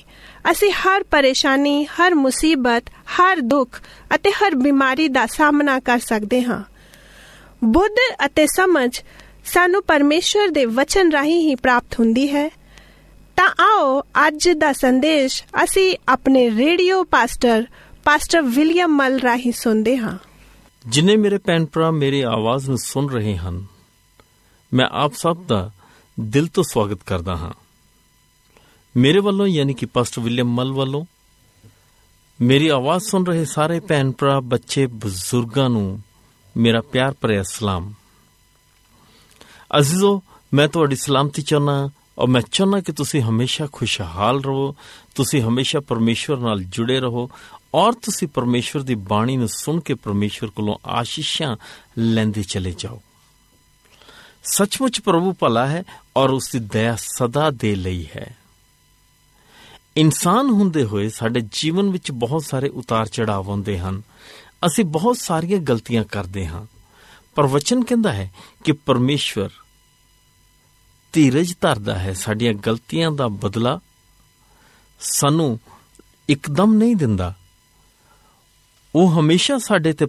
ਅਸੀਂ 0.52 0.72
ਹਰ 0.78 1.04
ਪਰੇਸ਼ਾਨੀ 1.12 1.86
ਹਰ 1.92 2.16
ਮੁਸੀਬਤ 2.16 2.90
ਹਰ 3.18 3.42
ਦੁੱਖ 3.46 3.82
ਅਤੇ 4.16 4.32
ਹਰ 4.34 4.56
ਬਿਮਾਰੀ 4.56 5.08
ਦਾ 5.10 5.26
ਸਾਹਮਣਾ 5.28 5.80
ਕਰ 5.82 6.00
ਸਕਦੇ 6.00 6.42
ਹਾਂ 6.44 6.64
ਬੁੱਧ 7.66 8.00
ਅਤੇ 8.26 8.46
ਸਮਝ 8.48 8.90
ਸਾਨੂੰ 9.54 9.84
ਪਰਮੇਸ਼ਰ 9.84 10.52
ਦੇ 10.52 10.66
ਵਚਨ 10.74 11.12
ਰਾਹੀਂ 11.12 11.40
ਹੀ 11.40 11.56
ਪ੍ਰਾਪਤ 11.58 12.00
ਹੁੰਦੀ 12.00 12.28
ਹੈ 12.28 12.50
ਤਾਂ 13.38 13.50
ਆਓ 13.62 14.02
ਅੱਜ 14.28 14.50
ਦਾ 14.50 14.72
ਸੰਦੇਸ਼ 14.74 15.44
ਅਸੀਂ 15.64 15.96
ਆਪਣੇ 16.08 16.50
ਰੇਡੀਓ 16.50 17.04
ਪਾਸਟਰ 17.04 17.66
ਪਾਸਟਰ 18.04 18.42
ਵਿਲੀਅਮ 18.42 18.96
ਮਲ 18.98 19.20
ਰਾਹੀਂ 19.20 19.52
ਸੁਣਦੇ 19.52 19.98
ਹਾਂ। 19.98 20.18
ਜਿਨੇ 20.86 21.16
ਮੇਰੇ 21.16 21.38
ਭੈਣ 21.38 21.66
ਭਰਾ 21.66 21.92
ਮੇਰੀ 21.92 22.22
ਆਵਾਜ਼ 22.22 22.70
ਨੂੰ 22.70 22.78
ਸੁਣ 22.78 23.10
ਰਹੇ 23.10 23.36
ਹਨ, 23.38 23.66
ਮੈਂ 24.72 24.88
ਆਪ 24.92 25.14
ਸਭ 25.14 25.44
ਦਾ 25.48 25.70
ਦਿਲ 26.18 26.48
ਤੋਂ 26.48 26.64
ਸਵਾਗਤ 26.64 27.04
ਕਰਦਾ 27.06 27.36
ਹਾਂ। 27.36 27.52
ਮੇਰੇ 28.96 29.20
ਵੱਲੋਂ 29.20 29.48
ਯਾਨੀ 29.48 29.74
ਕਿ 29.74 29.86
ਪਾਸਟਰ 29.86 30.22
ਵਿਲੀਅਮ 30.22 30.54
ਮਲ 30.54 30.72
ਵੱਲੋਂ 30.74 31.04
ਮੇਰੀ 32.40 32.68
ਆਵਾਜ਼ 32.68 33.04
ਸੁਣ 33.04 33.26
ਰਹੇ 33.26 33.46
ਸਾਰੇ 33.46 33.80
ਭੈਣ 33.80 34.12
ਭਰਾ, 34.12 34.40
ਬੱਚੇ, 34.40 34.86
ਬਜ਼ੁਰਗਾਂ 34.86 35.70
ਨੂੰ 35.70 36.02
ਮੇਰਾ 36.56 36.82
ਪਿਆਰ 36.82 37.14
ਭਰਿਆ 37.22 37.44
ਸਲਾਮ। 37.44 37.94
ਅਜ਼ੀਜ਼ੋ, 39.72 40.22
ਮੈਂ 40.54 40.68
ਤੁਹਾਡੀ 40.68 40.96
ਸਲਾਮਤੀ 40.96 41.42
ਚਾਹੁੰਦਾ 41.42 41.90
ਔਰ 42.18 42.28
ਮੈਂ 42.28 42.42
ਚਾਹੁੰਦਾ 42.52 42.82
ਕਿ 42.82 42.92
ਤੁਸੀਂ 42.92 43.22
ਹਮੇਸ਼ਾ 43.22 43.68
ਖੁਸ਼ਹਾਲ 43.72 44.44
ਰਹੋ, 44.44 44.76
ਤੁਸੀਂ 45.16 45.42
ਹਮੇਸ਼ਾ 45.42 45.80
ਪਰਮੇਸ਼ਵਰ 45.80 46.38
ਨਾਲ 46.38 46.64
ਜੁੜੇ 46.64 47.00
ਰਹੋ 47.00 47.30
ਔਰ 47.76 47.94
ਤੁਸੀਂ 47.94 48.28
ਪਰਮੇਸ਼ਵਰ 48.28 48.82
ਦੀ 48.82 48.96
ਬਾਣੀ 48.96 49.38
ਨੂੰ 49.38 49.48
ਸੁਣ 49.48 49.80
ਕੇ 49.80 49.94
ਪਰਮੇਸ਼ਵਰ 49.94 50.50
ਕੋਲੋਂ 50.50 50.78
ਆਸ਼ੀਸ਼ਾਂ 50.86 51.58
ਲੈਂਦੇ 51.98 52.44
ਚਲੇ 52.44 52.76
ਜਾਓ। 52.78 53.02
ਸੱਚਮੁੱਚ 54.44 55.00
ਪ੍ਰਭੂ 55.00 55.34
ਭਲਾ 55.34 55.68
ਹੈ 55.68 55.84
ਔਰ 56.18 56.30
ਉਸ 56.30 56.50
ਦੀ 56.54 56.60
ਦਇਆ 56.60 56.96
ਸਦਾ 56.96 57.50
ਦੇ 57.50 57.76
ਲਈ 57.76 58.08
ਹੈ। 58.16 58.38
ਇਨਸਾਨ 59.98 60.50
ਹੁੰਦੇ 60.50 60.84
ਹੋਏ 60.84 61.10
ਸਾਡੇ 61.10 61.42
ਜੀਵਨ 61.52 61.90
ਵਿੱਚ 61.90 62.12
ਬਹੁਤ 62.12 62.44
ਸਾਰੇ 62.44 62.70
ਉਤਾਰ 62.70 63.06
ਚੜਾਵ 63.06 63.50
ਆਉਂਦੇ 63.50 63.80
ਹਨ। 63.80 64.02
ਅਸੀਂ 64.66 64.86
ਬਹੁਤ 64.86 65.18
ਸਾਰੀਆਂ 65.18 65.60
ਗਲਤੀਆਂ 65.60 66.04
ਕਰਦੇ 66.04 66.48
ਹਾਂ। 66.48 66.66
ਪਰ 67.36 67.48
ਵਚਨ 67.48 67.84
ਕਹਿੰਦਾ 67.84 68.12
ਹੈ 68.12 68.34
ਕਿ 68.64 68.72
ਪਰਮੇਸ਼ਵਰ 68.72 69.50
ਧੀਰਜ 71.14 71.54
ਧਰਦਾ 71.62 72.00
ਹੈ, 72.00 72.14
ਸਾਡੀਆਂ 72.14 72.54
ਗਲਤੀਆਂ 72.54 73.12
ਦਾ 73.12 73.28
ਬਦਲਾ 73.28 73.80
ਸਾਨੂੰ 75.00 75.60
ਇੱਕਦਮ 76.30 76.74
ਨਹੀਂ 76.74 76.96
ਦਿੰਦਾ। 76.96 77.34
ਉਹ 78.96 79.12
ਹਮੇਸ਼ਾ 79.12 79.58
ਸਾਡੇ 79.58 79.94
ਤੇ 79.94 80.08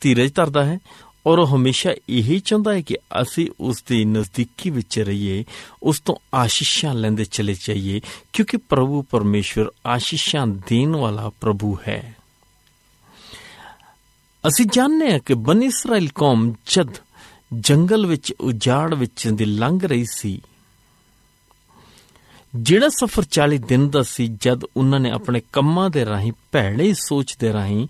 ਧੀਰਜ 0.00 0.34
ਧਰਦਾ 0.34 0.64
ਹੈ 0.64 0.78
ਔਰ 1.26 1.38
ਉਹ 1.38 1.46
ਹਮੇਸ਼ਾ 1.46 1.94
ਇਹੀ 2.08 2.38
ਚਾਹੁੰਦਾ 2.40 2.72
ਹੈ 2.72 2.80
ਕਿ 2.80 2.96
ਅਸੀਂ 3.22 3.46
ਉਸ 3.60 3.82
ਦੀ 3.82 4.04
ਨਜ਼ਦੀਕੀ 4.04 4.70
ਵਿੱਚ 4.70 4.98
ਰਹੀਏ, 4.98 5.44
ਉਸ 5.82 6.00
ਤੋਂ 6.00 6.14
ਆਸ਼ੀਸ਼ਾਂ 6.34 6.94
ਲੈਂਦੇ 6.94 7.24
ਚਲੇ 7.24 7.54
ਜਾਈਏ, 7.54 8.00
ਕਿਉਂਕਿ 8.32 8.56
ਪ੍ਰਭੂ 8.56 9.02
ਪਰਮੇਸ਼ਵਰ 9.02 9.70
ਆਸ਼ੀਸ਼ਾਂ 9.86 10.46
ਦੇਣ 10.46 10.96
ਵਾਲਾ 10.96 11.30
ਪ੍ਰਭੂ 11.40 11.78
ਹੈ। 11.88 12.16
ਅਸੀਂ 14.48 14.66
ਜਾਣਦੇ 14.66 15.12
ਹਾਂ 15.12 15.18
ਕਿ 15.18 15.34
ਬਨ 15.34 15.62
ਇਸਰਾਇਲ 15.62 16.08
ਕੌਮ 16.14 16.54
ਜਦ 16.66 16.90
ਜੰਗਲ 17.53 18.05
ਵਿੱਚ 18.05 18.33
ਉਜਾੜ 18.39 18.93
ਵਿੱਚ 18.93 19.27
ਦੀ 19.27 19.45
ਲੰਘ 19.45 19.79
ਰਹੀ 19.83 20.05
ਸੀ 20.11 20.41
ਜਿਹੜਾ 22.55 22.89
ਸਫ਼ਰ 22.89 23.23
40 23.39 23.57
ਦਿਨ 23.57 23.89
ਦਾ 23.89 24.03
ਸੀ 24.03 24.27
ਜਦ 24.27 24.61
ਉਹਨਾਂ 24.77 24.99
ਨੇ 24.99 25.11
ਆਪਣੇ 25.11 25.41
ਕੰਮਾਂ 25.53 25.89
ਦੇ 25.89 26.05
ਰਾਹੀਂ 26.05 26.31
ਭੈੜੇ 26.51 26.93
ਸੋਚ 26.93 27.35
ਦੇ 27.39 27.53
ਰਾਹੀਂ 27.53 27.87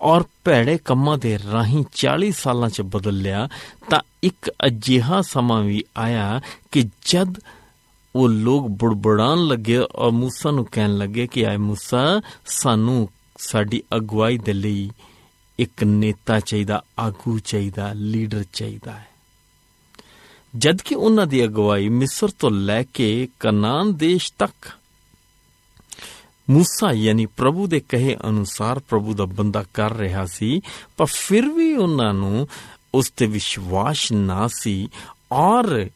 ਔਰ 0.00 0.24
ਭੈੜੇ 0.44 0.78
ਕੰਮਾਂ 0.84 1.18
ਦੇ 1.18 1.38
ਰਾਹੀਂ 1.52 1.84
40 2.06 2.30
ਸਾਲਾਂ 2.30 2.70
'ਚ 2.70 2.82
ਬਦਲ 2.82 3.16
ਲਿਆ 3.16 3.48
ਤਾਂ 3.90 4.00
ਇੱਕ 4.22 4.52
ਅਜਿਹਾ 4.66 5.22
ਸਮਾਂ 5.22 5.62
ਵੀ 5.62 5.84
ਆਇਆ 5.96 6.40
ਕਿ 6.72 6.82
ਜਦ 6.82 7.34
ਉਹ 8.16 8.28
ਲੋਕ 8.28 8.68
ਬੁੜਬੜਾਨ 8.68 9.46
ਲੱਗੇ 9.46 9.78
ਔਰ 9.78 10.10
موسی 10.10 10.52
ਨੂੰ 10.52 10.66
ਕਹਿਣ 10.72 10.98
ਲੱਗੇ 10.98 11.26
ਕਿ 11.26 11.46
ਆਏ 11.46 11.56
موسی 11.56 12.22
ਸਾਨੂੰ 12.46 13.08
ਸਾਡੀ 13.36 13.82
ਅਗਵਾਈ 13.96 14.38
ਦੇ 14.38 14.52
ਲਈ 14.52 14.90
ਇੱਕ 15.59 15.83
ਨੇਤਾ 15.83 16.39
ਚਾਹੀਦਾ, 16.39 16.83
ਆਗੂ 16.99 17.39
ਚਾਹੀਦਾ, 17.39 17.91
ਲੀਡਰ 17.93 18.43
ਚਾਹੀਦਾ 18.53 18.91
ਹੈ। 18.91 19.07
ਜਦ 20.57 20.81
ਕਿ 20.81 20.95
ਉਹਨਾਂ 20.95 21.27
ਦੀ 21.27 21.43
ਅਗਵਾਈ 21.45 21.89
ਮਿਸਰ 21.89 22.29
ਤੋਂ 22.39 22.51
ਲੈ 22.51 22.83
ਕੇ 22.83 23.27
ਕਨਾਨ 23.39 23.95
ਦੇਸ਼ 23.97 24.33
ਤੱਕ, 24.39 24.69
ਮੂਸਾ 26.49 26.91
ਯਾਨੀ 26.91 27.25
ਪ੍ਰਭੂ 27.25 27.67
ਦੇ 27.67 27.79
ਕਹੇ 27.79 28.15
ਅਨੁਸਾਰ 28.29 28.79
ਪ੍ਰਭੂ 28.79 29.13
ਦਾ 29.13 29.25
ਬੰਦਾ 29.25 29.65
ਕਰ 29.73 29.93
ਰਿਹਾ 29.93 30.25
ਸੀ, 30.25 30.61
ਪਰ 30.97 31.05
ਫਿਰ 31.05 31.49
ਵੀ 31.49 31.73
ਉਹਨਾਂ 31.73 32.13
ਨੂੰ 32.13 32.47
ਉਸ 32.93 33.09
ਤੇ 33.09 33.25
ਵਿਸ਼ਵਾਸ 33.25 34.11
ਨਾ 34.11 34.47
ਸੀ, 34.53 34.89
ਔਰ 35.31 35.89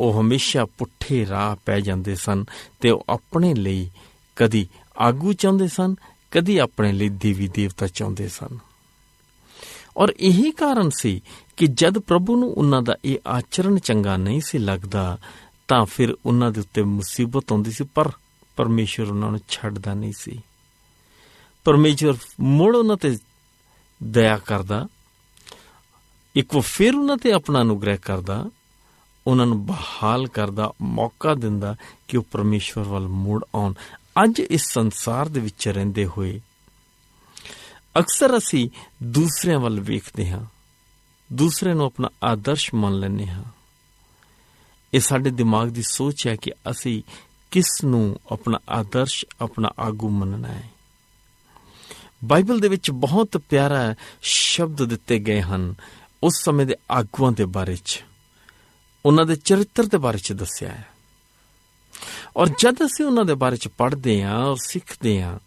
ਉਹ 0.00 0.20
ਹਮੇਸ਼ਾ 0.20 0.64
ਪੁੱਠੇ 0.64 1.26
ਰਾਹ 1.26 1.56
ਪੈ 1.66 1.80
ਜਾਂਦੇ 1.80 2.14
ਸਨ 2.14 2.44
ਤੇ 2.80 2.90
ਉਹ 2.90 3.04
ਆਪਣੇ 3.08 3.54
ਲਈ 3.54 3.90
ਕਦੀ 4.36 4.68
ਆਗੂ 4.98 5.32
ਚਾਹੁੰਦੇ 5.32 5.68
ਸਨ, 5.68 5.94
ਕਦੀ 6.30 6.58
ਆਪਣੇ 6.58 6.92
ਲਈ 6.92 7.08
ਦੇਵੀ 7.08 7.48
ਦੇਵਤਾ 7.48 7.86
ਚਾਹੁੰਦੇ 7.86 8.28
ਸਨ। 8.28 8.58
ਔਰ 9.96 10.14
ਇਹੀ 10.20 10.50
ਕਾਰਨ 10.50 10.90
ਸੀ 10.90 11.22
ਕਿ 11.56 11.66
ਜਦ 11.66 11.98
ਪ੍ਰਭੂ 11.98 12.36
ਨੂੰ 12.36 12.52
ਉਹਨਾਂ 12.52 12.82
ਦਾ 12.82 12.96
ਇਹ 13.04 13.18
ਆਚਰਣ 13.26 13.78
ਚੰਗਾ 13.78 14.16
ਨਹੀਂ 14.16 14.40
ਸੀ 14.40 14.58
ਲੱਗਦਾ, 14.58 15.18
ਤਾਂ 15.68 15.84
ਫਿਰ 15.84 16.16
ਉਹਨਾਂ 16.26 16.50
ਦੇ 16.50 16.60
ਉੱਤੇ 16.60 16.82
ਮੁਸੀਬਤ 16.82 17.52
ਆਉਂਦੀ 17.52 17.70
ਸੀ, 17.70 17.84
ਪਰ 17.84 18.10
ਪਰਮੇਸ਼ਰ 18.56 19.04
ਉਹਨਾਂ 19.04 19.30
ਨੂੰ 19.30 19.40
ਛੱਡਦਾ 19.48 19.94
ਨਹੀਂ 19.94 20.12
ਸੀ। 20.16 20.40
ਪਰਮੇਸ਼ਰ 21.64 22.14
ਮੁੜ 22.40 22.76
ਉਹਨਾਂ 22.76 22.96
ਤੇ 22.96 23.18
ਦਇਆ 24.02 24.38
ਕਰਦਾ, 24.38 24.88
ਇੱਕ 26.34 26.54
ਵਾਰ 26.54 26.62
ਫਿਰ 26.62 26.94
ਉਹਨਾਂ 26.94 27.16
ਤੇ 27.16 27.32
ਆਪਣਾ 27.32 27.62
ਅਨੁਗ੍ਰਹਿ 27.62 27.98
ਕਰਦਾ, 27.98 28.50
ਉਹਨਾਂ 29.26 29.46
ਨੂੰ 29.46 29.66
ਬਹਾਲ 29.66 30.26
ਕਰਦਾ, 30.26 30.72
ਮੌਕਾ 30.82 31.34
ਦਿੰਦਾ 31.34 31.76
ਕਿ 32.08 32.16
ਉਹ 32.16 32.24
ਪਰਮੇਸ਼ਵਰ 32.30 32.84
ਵੱਲ 32.84 33.08
ਮੁੜ 33.08 33.44
ਆਉਣ। 33.54 33.74
ਅੱਜ 34.24 34.40
ਇਸ 34.40 34.72
ਸੰਸਾਰ 34.72 35.28
ਦੇ 35.28 35.40
ਵਿੱਚ 35.40 35.68
ਰਹਿੰਦੇ 35.68 36.06
ਹੋਏ 36.06 36.40
ਅਕਸਰ 37.98 38.38
ਅਸੀਂ 38.38 38.70
ਦੂਸਰਿਆਂ 39.02 39.58
ਵੱਲ 39.58 39.80
ਵੇਖਦੇ 39.80 40.30
ਹਾਂ। 40.30 40.44
ਦੂਸਰੇ 41.32 41.74
ਨੂੰ 41.74 41.86
ਆਪਣਾ 41.86 42.08
ਆਦਰਸ਼ 42.24 42.74
ਮੰਨ 42.74 42.98
ਲੈਂਦੇ 42.98 43.26
ਹਾਂ। 43.26 43.44
ਇਹ 44.94 45.00
ਸਾਡੇ 45.00 45.30
ਦਿਮਾਗ 45.30 45.68
ਦੀ 45.68 45.82
ਸੋਚ 45.82 46.26
ਹੈ 46.26 46.36
ਕਿ 46.36 46.52
ਅਸੀਂ 46.70 47.02
ਕਿਸ 47.50 47.84
ਨੂੰ 47.84 48.20
ਆਪਣਾ 48.32 48.58
ਆਦਰਸ਼, 48.68 49.24
ਆਪਣਾ 49.40 49.68
ਆਗੂ 49.78 50.08
ਮੰਨਣਾ 50.08 50.48
ਹੈ। 50.48 50.70
ਬਾਈਬਲ 52.24 52.60
ਦੇ 52.60 52.68
ਵਿੱਚ 52.68 52.90
ਬਹੁਤ 52.90 53.36
ਪਿਆਰਾ 53.36 53.94
ਸ਼ਬਦ 54.22 54.84
ਦਿੱਤੇ 54.84 55.18
ਗਏ 55.18 55.42
ਹਨ 55.42 55.74
ਉਸ 56.22 56.44
ਸਮੇਂ 56.44 56.66
ਦੇ 56.66 56.76
ਆਗੂਆਂ 56.90 57.32
ਦੇ 57.32 57.44
ਬਾਰੇ 57.44 57.76
'ਚ। 57.76 58.04
ਉਹਨਾਂ 59.06 59.24
ਦੇ 59.24 59.36
ਚਰਿੱਤਰ 59.36 59.86
ਦੇ 59.86 59.96
ਬਾਰੇ 59.98 60.18
'ਚ 60.18 60.32
ਦੱਸਿਆ 60.32 60.68
ਹੈ। 60.68 60.88
ਔਰ 62.36 62.48
ਜਦ 62.48 62.74
ਅਸੀਂ 62.74 63.04
ਉਹਨਾਂ 63.04 63.24
ਦੇ 63.24 63.34
ਬਾਰੇ 63.34 63.56
'ਚ 63.56 63.68
ਪੜ੍ਹਦੇ 63.68 64.22
ਹਾਂ 64.22 64.44
ਔਰ 64.44 64.56
ਸਿੱਖਦੇ 64.64 65.22
ਹਾਂ 65.22 65.38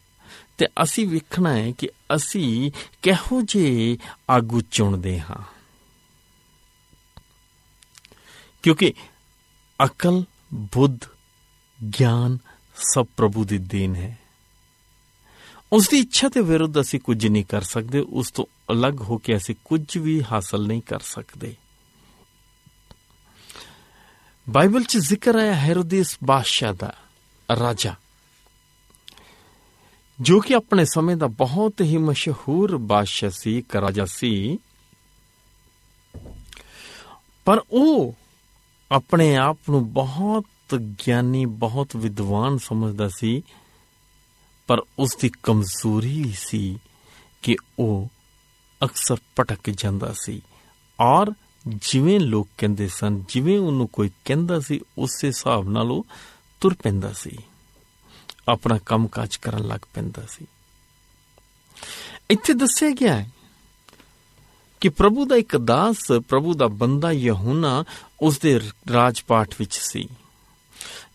ਤੇ 0.58 0.68
ਅਸੀਂ 0.84 1.08
ਵੇਖਣਾ 1.08 1.54
ਹੈ 1.54 1.72
ਕਿ 1.72 1.90
ਅਸੀਂ 2.16 2.72
ਕਿਹੋ 3.02 3.42
ਜਿਹੇ 3.42 3.98
ਆਗੂ 4.30 4.62
ਚੁਣਦੇ 4.62 5.20
ਹਾਂ। 5.20 5.44
ਕਿਉਂਕਿ 8.64 8.94
ਅਕਲ, 9.86 10.24
ਬੁੱਧ, 10.54 11.00
ਗਿਆਨ 12.00 12.38
ਸਭ 12.76 13.06
ਪ੍ਰਭੂ 13.18 13.46
ਦੀ 13.46 13.58
ਦੇਣ 13.58 13.96
ਹੈ। 13.96 14.20
ਉਸ 15.74 15.90
ਦੀ 15.90 15.98
ਇੱਛਾ 15.98 16.28
ਦੇ 16.28 16.42
ਵਿਰੁੱਧ 16.42 16.82
ਅਸੀਂ 16.82 17.00
ਕੁਝ 17.00 17.28
ਨਹੀਂ 17.28 17.46
ਕਰ 17.46 17.62
ਸਕਦੇ, 17.62 18.00
ਉਸ 18.00 18.32
ਤੋਂ 18.32 18.46
ਅਲੱਗ 18.72 19.02
ਹੋ 19.02 19.18
ਕੇ 19.18 19.38
ਅਸੀਂ 19.38 19.56
ਕੁਝ 19.66 19.98
ਵੀ 19.98 20.24
ਹਾਸਲ 20.32 20.68
ਨਹੀਂ 20.68 20.82
ਕਰ 20.82 21.00
ਸਕਦੇ। 21.00 21.56
ਬਾਈਬਲ 24.50 24.84
'ਚ 24.84 24.98
ਜ਼ਿਕਰ 24.98 25.40
ਹੈ, 25.40 25.54
ਹੈਰੋਦਿਸ 25.54 26.18
ਬਾਦਸ਼ਾਹ 26.24 26.74
ਦਾ 26.74 26.96
ਰਾਜਾ। 27.60 27.96
ਜੋ 30.22 30.40
ਕਿ 30.40 30.56
ਆਪਣੇ 30.56 30.86
ਸਮੇਂ 30.86 31.18
ਦਾ 31.18 31.28
ਬਹੁਤ 31.28 31.82
ਹੀ 31.82 31.98
ਮਸ਼ਹੂਰ 31.98 32.78
ਬਾਦਸ਼ਾਹ 32.78 33.30
ਸੀ, 33.30 33.60
ਇੱਕ 33.60 33.76
ਰਾਜਾ 33.76 34.06
ਸੀ। 34.06 34.58
ਪਰ 37.46 37.62
ਉਹ 37.72 38.14
ਆਪਣੇ 38.92 39.36
ਆਪ 39.36 39.60
ਨੂੰ 39.70 39.94
ਬਹੁਤ 39.94 40.46
ਗਿਆਨੀ, 40.76 41.46
ਬਹੁਤ 41.46 41.96
ਵਿਦਵਾਨ 41.96 42.58
ਸਮਝਦਾ 42.58 43.10
ਸੀ, 43.10 43.44
ਪਰ 44.68 44.82
ਉਸ 45.00 45.18
ਦੀ 45.22 45.32
ਕਮਜ਼ੋਰੀ 45.44 46.34
ਸੀ 46.38 46.80
ਕਿ 47.42 47.58
ਉਹ 47.80 48.08
ਅਕਸਰ 48.84 49.18
ਭਟਕ 49.40 49.70
ਜਾਂਦਾ 49.70 50.14
ਸੀ। 50.22 50.42
ਔਰ 51.00 51.32
ਜਿਵੇਂ 51.68 52.20
ਲੋਕ 52.20 52.48
ਕਹਿੰਦੇ 52.58 52.88
ਸਨ, 52.88 53.24
ਜਿਵੇਂ 53.30 53.60
ਉਹਨੂੰ 53.60 53.88
ਕੋਈ 53.88 54.10
ਕਹਿੰਦਾ 54.26 54.60
ਸੀ, 54.60 54.82
ਉਸੇ 54.98 55.28
ਹਿਸਾਬ 55.28 55.70
ਨਾਲ 55.70 55.92
ਉਹ 55.92 56.06
ਤੁਰ 56.62 56.74
ਪੈਂਦਾ 56.74 57.14
ਸੀ। 57.14 57.38
ਆਪਣਾ 58.48 58.78
ਕੰਮਕਾਜ 58.86 59.36
ਕਰਨ 59.36 59.68
ਲੱਗ 59.68 59.86
ਪੈਂਦਾ 59.94 60.26
ਸੀ। 60.30 60.46
ਇੱਥੇ 62.30 62.54
ਦੱਸਿਆ 62.54 62.90
ਗਿਆ 62.90 63.16
ਹੈ 63.16 63.30
ਕਿ 64.82 64.90
ਪ੍ਰਭੂ 64.90 65.26
ਦਾ 65.26 65.36
ਇੱਕ 65.36 65.58
ਦਾਸ, 65.58 66.12
ਪ੍ਰਭੂ 66.28 66.54
ਦਾ 66.54 66.68
ਬੰਦਾ 66.68 67.12
ਯਹੂਨਾ 67.12 67.84
ਉਸ 68.22 68.40
ਦੇ 68.40 68.60
ਰਾਜਪਾਟ 68.94 69.56
ਵਿੱਚ 69.60 69.74
ਸੀ, 69.74 70.08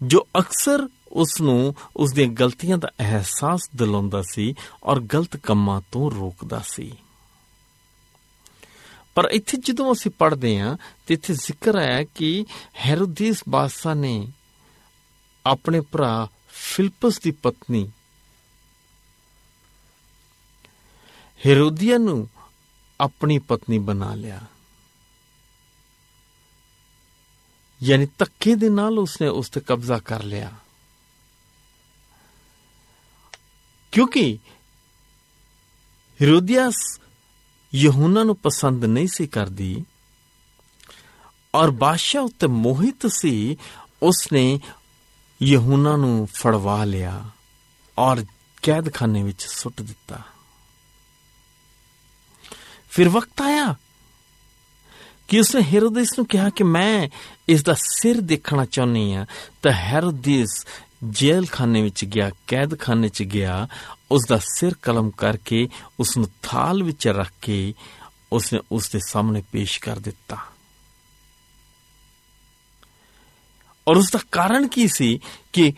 ਜੋ 0.03 0.27
ਅਕਸਰ 0.38 0.88
ਉਸ 1.12 1.40
ਨੂੰ 1.40 1.75
ਉਸ 1.97 2.12
ਦੀਆਂ 2.12 2.29
ਗਲਤੀਆਂ 2.29 2.79
ਦਾ 2.79 2.88
ਅਹਿਸਾਸ 3.01 3.68
ਦਿਲਾਉਂਦਾ 3.77 4.23
ਸੀ 4.31 4.55
ਔਰ 4.85 5.01
ਗਲਤ 5.01 5.37
ਕੰਮਾਂ 5.37 5.81
ਤੋਂ 5.92 6.11
ਰੋਕਦਾ 6.11 6.62
ਸੀ। 6.66 6.92
ਪਰ 9.14 9.29
ਇੱਥੇ 9.33 9.57
ਜਦੋਂ 9.57 9.92
ਅਸੀਂ 9.92 10.11
ਪੜ੍ਹਦੇ 10.11 10.59
ਹਾਂ 10.61 10.77
ਤੇ 11.07 11.14
ਇੱਥੇ 11.14 11.35
ਜ਼ਿਕਰ 11.35 11.79
ਹੈ 11.79 12.05
ਕਿ 12.05 12.45
ਹੈਰੋਦੀਸ 12.77 13.42
ਬਾਦਸ਼ਾਹ 13.49 13.95
ਨੇ 13.95 14.29
ਆਪਣੇ 15.47 15.81
ਭਰਾ 15.81 16.29
ਫਿਲਪਸ 16.62 17.18
ਦੀ 17.20 17.31
ਪਤਨੀ 17.31 17.90
ਹੈਰੋਦੀਆ 21.40 21.98
ਨੂੰ 21.98 22.29
ਆਪਣੀ 23.01 23.38
ਪਤਨੀ 23.38 23.79
ਬਣਾ 23.79 24.14
ਲਿਆ 24.14 24.40
ਯਾਨੀ 27.81 28.07
ਤੱਕੇ 28.18 28.55
ਦੇ 28.55 28.68
ਨਾਲ 28.68 28.98
ਉਸਨੇ 28.98 29.29
ਉਸ 29.29 29.48
ਤੇ 29.51 29.61
ਕਬਜ਼ਾ 29.61 29.98
ਕਰ 29.98 30.22
ਲਿਆ 30.22 30.51
ਕਿਉਂਕਿ 33.92 34.38
ਹੈਰੋਦੀਆਸ 36.20 36.77
ਯਹੂਨਾ 37.72 38.22
ਨੂੰ 38.22 38.37
ਪਸੰਦ 38.37 38.85
ਨਹੀਂ 38.85 39.09
ਸੀ 39.09 39.27
ਕਰਦੀ 39.27 39.85
ਔਰ 41.55 41.70
ਬਾਦਸ਼ਾਹ 41.70 42.22
ਉੱਤੇ 42.22 42.46
ਮੋਹਿਤ 42.46 43.07
ਸੀ 43.07 43.57
ਉਸਨੇ 44.03 44.61
ਯਹੂਨਾ 45.42 45.96
ਨੂੰ 45.96 46.28
ਫੜਵਾ 46.35 46.85
ਲਿਆ 46.85 47.24
ਔਰ 47.98 48.24
ਕੈਦਖਾਨੇ 48.62 49.22
ਵਿੱਚ 49.22 49.42
ਸੁੱਟ 49.42 49.83
ਦਿੱਤਾ। 49.83 50.18
ਫਿਰ 52.90 53.09
ਵਕਤ 53.09 53.42
ਆਇਆ 53.42 53.74
ਕਿ 55.28 55.40
ਉਸਨੇ 55.40 55.62
ਹੈਰੋਦੇਸ 55.62 56.18
ਨੂੰ 56.18 56.26
ਕਿਹਾ 56.26 56.50
ਕਿ 56.50 56.64
ਮੈਂ 56.64 57.09
ਇਸ 57.48 57.62
ਦਾ 57.62 57.74
ਸਿਰ 57.74 58.20
ਦੇਖਣਾ 58.20 58.64
ਚਾਹੁੰਦੀ 58.64 59.14
ਹਾਂ। 59.14 59.26
ਤਾਂ 59.62 59.72
ਹੈਰੋਦੇਸ 59.72 60.66
ਜੇਲ੍ਹ 61.05 61.46
ਖਾਨੇ 61.52 61.83
ਵਿੱਚ 61.83 62.05
ਗਿਆ, 62.05 62.31
ਕੈਦਖਾਨੇ 62.46 63.09
'ਚ 63.09 63.22
ਗਿਆ 63.22 63.68
ਉਸ 64.11 64.22
ਦਾ 64.28 64.38
ਸਿਰ 64.38 64.74
ਕਲਮ 64.83 65.11
ਕਰਕੇ 65.11 65.68
ਉਸ 66.00 66.16
ਨੂੰ 66.16 66.31
ਥਾਲ 66.42 66.83
ਵਿੱਚ 66.83 67.09
ਰੱਖ 67.09 67.31
ਕੇ 67.42 67.74
ਉਸਨੇ 68.33 68.61
ਉਸ 68.72 68.88
ਦੇ 68.88 69.00
ਸਾਹਮਣੇ 69.09 69.42
ਪੇਸ਼ 69.52 69.81
ਕਰ 69.81 69.98
ਦਿੱਤਾ। 69.98 70.37
ਔਰ 73.87 73.97
ਉਸ 73.97 74.11
ਦਾ 74.11 74.18
ਕਾਰਨ 74.33 74.68
ਕੀ 74.68 74.87
ਸੀ 74.88 75.18
ਕਿ 75.53 75.73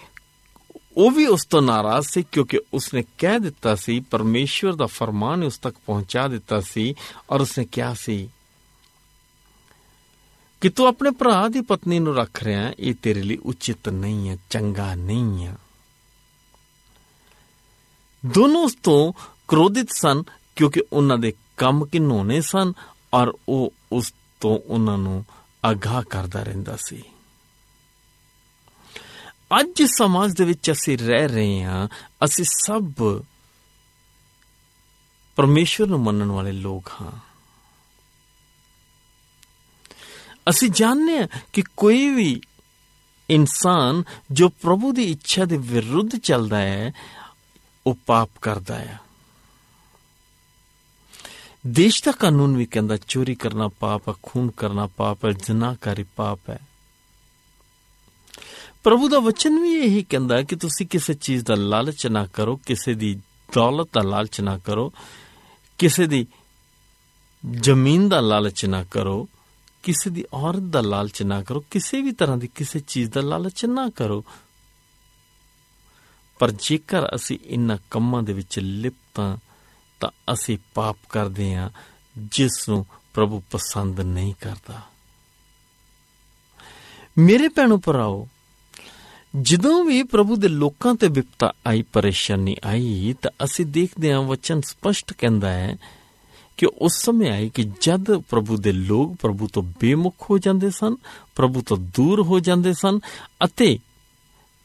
ਉਹ 0.96 1.10
ਵੀ 1.10 1.26
ਉਸ 1.26 1.44
ਤੋਂ 1.46 1.62
ਨਾਰਾਜ਼ 1.62 2.06
ਸੀ 2.06 2.22
ਕਿਉਂਕਿ 2.32 2.60
ਉਸਨੇ 2.74 3.02
ਕਹਿ 3.18 3.38
ਦਿੱਤਾ 3.38 3.74
ਸੀ 3.74 3.98
ਪਰਮੇਸ਼ਵਰ 4.00 4.72
ਦਾ 4.72 4.86
ਫਰਮਾਨ 4.86 5.42
ਉਸ 5.44 5.58
ਤੱਕ 5.58 5.76
ਪਹੁੰਚਾ 5.86 6.26
ਦਿੱਤਾ 6.28 6.60
ਸੀ 6.60 6.94
ਔਰ 7.30 7.40
ਉਸਨੇ 7.40 7.64
ਕਿਹਾ 7.64 7.94
ਸੀ 7.94 8.28
ਕਿ 10.62 10.68
ਤੂੰ 10.68 10.86
ਆਪਣੇ 10.86 11.10
ਭਰਾ 11.10 11.48
ਦੀ 11.48 11.60
ਪਤਨੀ 11.60 11.98
ਨੂੰ 11.98 12.14
ਰੱਖ 12.16 12.42
ਰਿਹਾ 12.42 12.60
ਹੈ 12.62 12.74
ਇਹ 12.78 12.94
ਤੇਰੇ 12.94 13.22
ਲਈ 13.22 13.36
ਉਚਿਤ 13.36 13.88
ਨਹੀਂ 13.88 14.28
ਹੈ 14.28 14.36
ਚੰਗਾ 14.50 14.94
ਨਹੀਂ 14.94 15.46
ਹੈ 15.46 15.56
ਦੋਨੋਂ 18.22 18.62
ਉਸ 18.64 18.76
ਤੋਂ 18.82 19.12
ਕ੍ਰੋਧਿਤ 19.48 19.90
ਸਨ 19.92 20.22
ਕਿਉਂਕਿ 20.56 20.82
ਉਹਨਾਂ 20.92 21.18
ਦੇ 21.18 21.32
ਕੰਮ 21.56 21.84
ਕਿਨੋਨੇ 21.86 22.40
ਸਨ 22.40 22.72
ਔਰ 23.14 23.32
ਉਹ 23.48 23.72
ਉਸ 23.92 24.12
ਤੋਂ 24.40 24.58
ਉਹਨਾਂ 24.58 24.98
ਨੂੰ 24.98 25.24
ਆਗਾਹ 25.64 26.02
ਕਰਦਾ 26.02 26.42
ਰਹਿੰਦਾ 26.42 26.76
ਸੀ 26.76 27.02
ਅੱਜ 29.60 29.82
ਸਮਾਜ 29.82 30.32
ਦੇ 30.32 30.44
ਵਿੱਚ 30.44 30.70
ਅਸੀਂ 30.70 30.98
ਰਹਿ 30.98 31.28
ਰਹੇ 31.28 31.62
ਹਾਂ, 31.64 31.88
ਅਸੀਂ 32.24 32.44
ਸਭ 32.44 32.92
ਪਰਮੇਸ਼ਰ 35.36 35.86
ਨੂੰ 35.86 36.00
ਮੰਨਣ 36.00 36.30
ਵਾਲੇ 36.30 36.52
ਲੋਕ 36.52 36.90
ਹਾਂ। 37.00 37.12
ਅਸੀਂ 40.50 40.70
ਜਾਣਦੇ 40.70 41.18
ਹਾਂ 41.18 41.28
ਕਿ 41.52 41.62
ਕੋਈ 41.76 42.08
ਵੀ 42.08 42.40
ਇਨਸਾਨ 43.30 44.02
ਜੋ 44.30 44.48
ਪ੍ਰਭੂ 44.48 44.92
ਦੀ 44.92 45.04
ਇੱਛਾ 45.04 45.44
ਦੇ 45.44 45.56
ਵਿਰੁੱਧ 45.56 46.16
ਚੱਲਦਾ 46.16 46.58
ਹੈ, 46.58 46.92
ਉਹ 47.86 47.96
ਪਾਪ 48.06 48.30
ਕਰਦਾ 48.42 48.78
ਹੈ। 48.78 49.00
ਦੇਸ਼ 51.66 52.04
ਦਾ 52.04 52.12
ਕਾਨੂੰਨ 52.12 52.56
ਵੀ 52.56 52.66
ਕਹਿੰਦਾ, 52.66 52.96
ਚੋਰੀ 52.96 53.34
ਕਰਨਾ 53.34 53.68
ਪਾਪ 53.68 54.08
ਹੈ, 54.08 54.14
ਖੂਨ 54.22 54.50
ਕਰਨਾ 54.50 54.86
ਪਾਪ 54.86 55.24
ਹੈ 55.24 55.30
ਜ਼ਨਾਕਾਰੀ 55.30 56.02
ਪਾਪ 56.02 56.40
ਹੈ। 56.50 56.58
ਪ੍ਰਭੂ 58.84 59.08
ਦਾ 59.08 59.18
ਵਚਨ 59.18 59.58
ਵੀ 59.58 59.72
ਇਹੀ 59.72 60.02
ਕਹਿੰਦਾ 60.02 60.42
ਕਿ 60.42 60.56
ਤੁਸੀਂ 60.56 60.86
ਕਿਸੇ 60.86 61.14
ਚੀਜ਼ 61.14 61.44
ਦਾ 61.44 61.54
ਲਾਲਚ 61.54 62.06
ਨਾ 62.06 62.26
ਕਰੋ, 62.26 62.56
ਕਿਸੇ 62.56 62.94
ਦੀ 62.94 63.20
ਦੌਲਤ 63.54 63.88
ਦਾ 63.94 64.02
ਲਾਲਚ 64.02 64.40
ਨਾ 64.40 64.58
ਕਰੋ, 64.58 64.92
ਕਿਸੇ 65.78 66.06
ਦੀ 66.06 66.26
ਜ਼ਮੀਨ 67.50 68.08
ਦਾ 68.08 68.20
ਲਾਲਚ 68.20 68.66
ਨਾ 68.66 68.84
ਕਰੋ, 68.84 69.28
ਕਿਸੇ 69.82 70.10
ਦੀ 70.10 70.24
ਔਰਤ 70.34 70.58
ਦਾ 70.58 70.80
ਲਾਲਚ 70.80 71.22
ਨਾ 71.22 71.42
ਕਰੋ, 71.42 71.64
ਕਿਸੇ 71.70 72.02
ਵੀ 72.02 72.12
ਤਰ੍ਹਾਂ 72.12 72.36
ਦੀ 72.36 72.46
ਕਿਸੇ 72.46 72.80
ਚੀਜ਼ 72.80 73.10
ਦਾ 73.10 73.20
ਲਾਲਚ 73.20 73.64
ਨਾ 73.64 73.90
ਕਰੋ। 73.90 74.24
ਪਰ 76.38 76.50
ਜੇਕਰ 76.50 77.14
ਅਸੀਂ 77.14 77.38
ਇਨ੍ਹਾਂ 77.44 77.78
ਕੰਮਾਂ 77.90 78.22
ਦੇ 78.22 78.32
ਵਿੱਚ 78.32 78.58
ਲਿਪਤਾਂ 78.58 79.36
ਤਾਂ 80.00 80.10
ਅਸੀਂ 80.32 80.58
ਪਾਪ 80.74 80.96
ਕਰਦੇ 81.08 81.54
ਹਾਂ, 81.54 81.70
ਜਿਸ 82.18 82.68
ਨੂੰ 82.68 82.86
ਪ੍ਰਭੂ 83.14 83.42
ਪਸੰਦ 83.50 84.00
ਨਹੀਂ 84.00 84.34
ਕਰਦਾ। 84.40 84.82
ਮੇਰੇ 87.18 87.48
ਭੈਣੋ 87.48 87.78
ਭਰਾਓ 87.78 88.28
ਜਦੋਂ 89.35 89.85
ਵੀ 89.85 90.03
ਪ੍ਰਭੂ 90.03 90.35
ਦੇ 90.35 90.47
ਲੋਕਾਂ 90.47 90.95
ਤੇ 90.95 91.07
ਵਿਪਤਾ 91.07 91.53
ਆਈ 91.67 91.81
ਪਰੇਸ਼ਾਨੀ 91.81 92.55
ਆਈ 92.65 93.15
ਤਾਂ 93.21 93.31
ਅਸੀਂ 93.43 93.65
ਦੇਖਦੇ 93.65 94.13
ਹਾਂ 94.13 94.21
ਵਚਨ 94.21 94.61
ਸਪਸ਼ਟ 94.61 95.13
ਕਹਿੰਦਾ 95.13 95.49
ਹੈ 95.49 95.77
ਕਿ 96.57 96.65
ਉਸ 96.65 96.97
ਸਮੇਂ 96.97 97.31
ਆਈ 97.31 97.49
ਕਿ 97.49 97.63
ਜਦ 97.63 98.17
ਪ੍ਰਭੂ 98.29 98.57
ਦੇ 98.57 98.71
ਲੋਕ 98.71 99.15
ਪ੍ਰਭੂ 99.21 99.47
ਤੋਂ 99.47 99.63
ਬੇਮੁਖ 99.63 100.29
ਹੋ 100.29 100.37
ਜਾਂਦੇ 100.37 100.69
ਸਨ 100.69 100.95
ਪ੍ਰਭੂ 101.35 101.61
ਤੋਂ 101.61 101.77
ਦੂਰ 101.77 102.21
ਹੋ 102.21 102.39
ਜਾਂਦੇ 102.39 102.73
ਸਨ 102.73 102.99
ਅਤੇ 103.43 103.79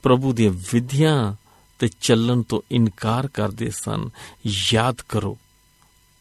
ਪ੍ਰਭੂ 0.03 0.33
ਦੀਆਂ 0.33 0.53
ਵਿਧੀਆਂ 0.73 1.35
ਤੇ 1.79 1.89
ਚੱਲਣ 2.01 2.43
ਤੋਂ 2.43 2.63
ਇਨਕਾਰ 2.71 3.27
ਕਰਦੇ 3.27 3.71
ਸਨ 3.71 4.11
ਯਾਦ 4.47 4.97
ਕਰੋ 5.09 5.39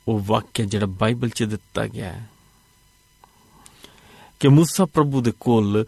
ਉਹ 0.08 0.20
ਵਾਕਿਆ 0.26 0.66
ਜਿਹੜਾ 0.66 0.86
ਬਾਈਬਲ 0.86 1.30
'ਚ 1.30 1.44
ਦਿੱਤਾ 1.44 1.88
ਗਿਆ 1.88 2.12
ਹੈ 2.12 2.30
ਕਿ 4.40 4.48
موسی 4.48 4.86
ਪ੍ਰਭੂ 4.86 5.22
ਦੇ 5.22 5.32
ਕੋਲ 5.40 5.86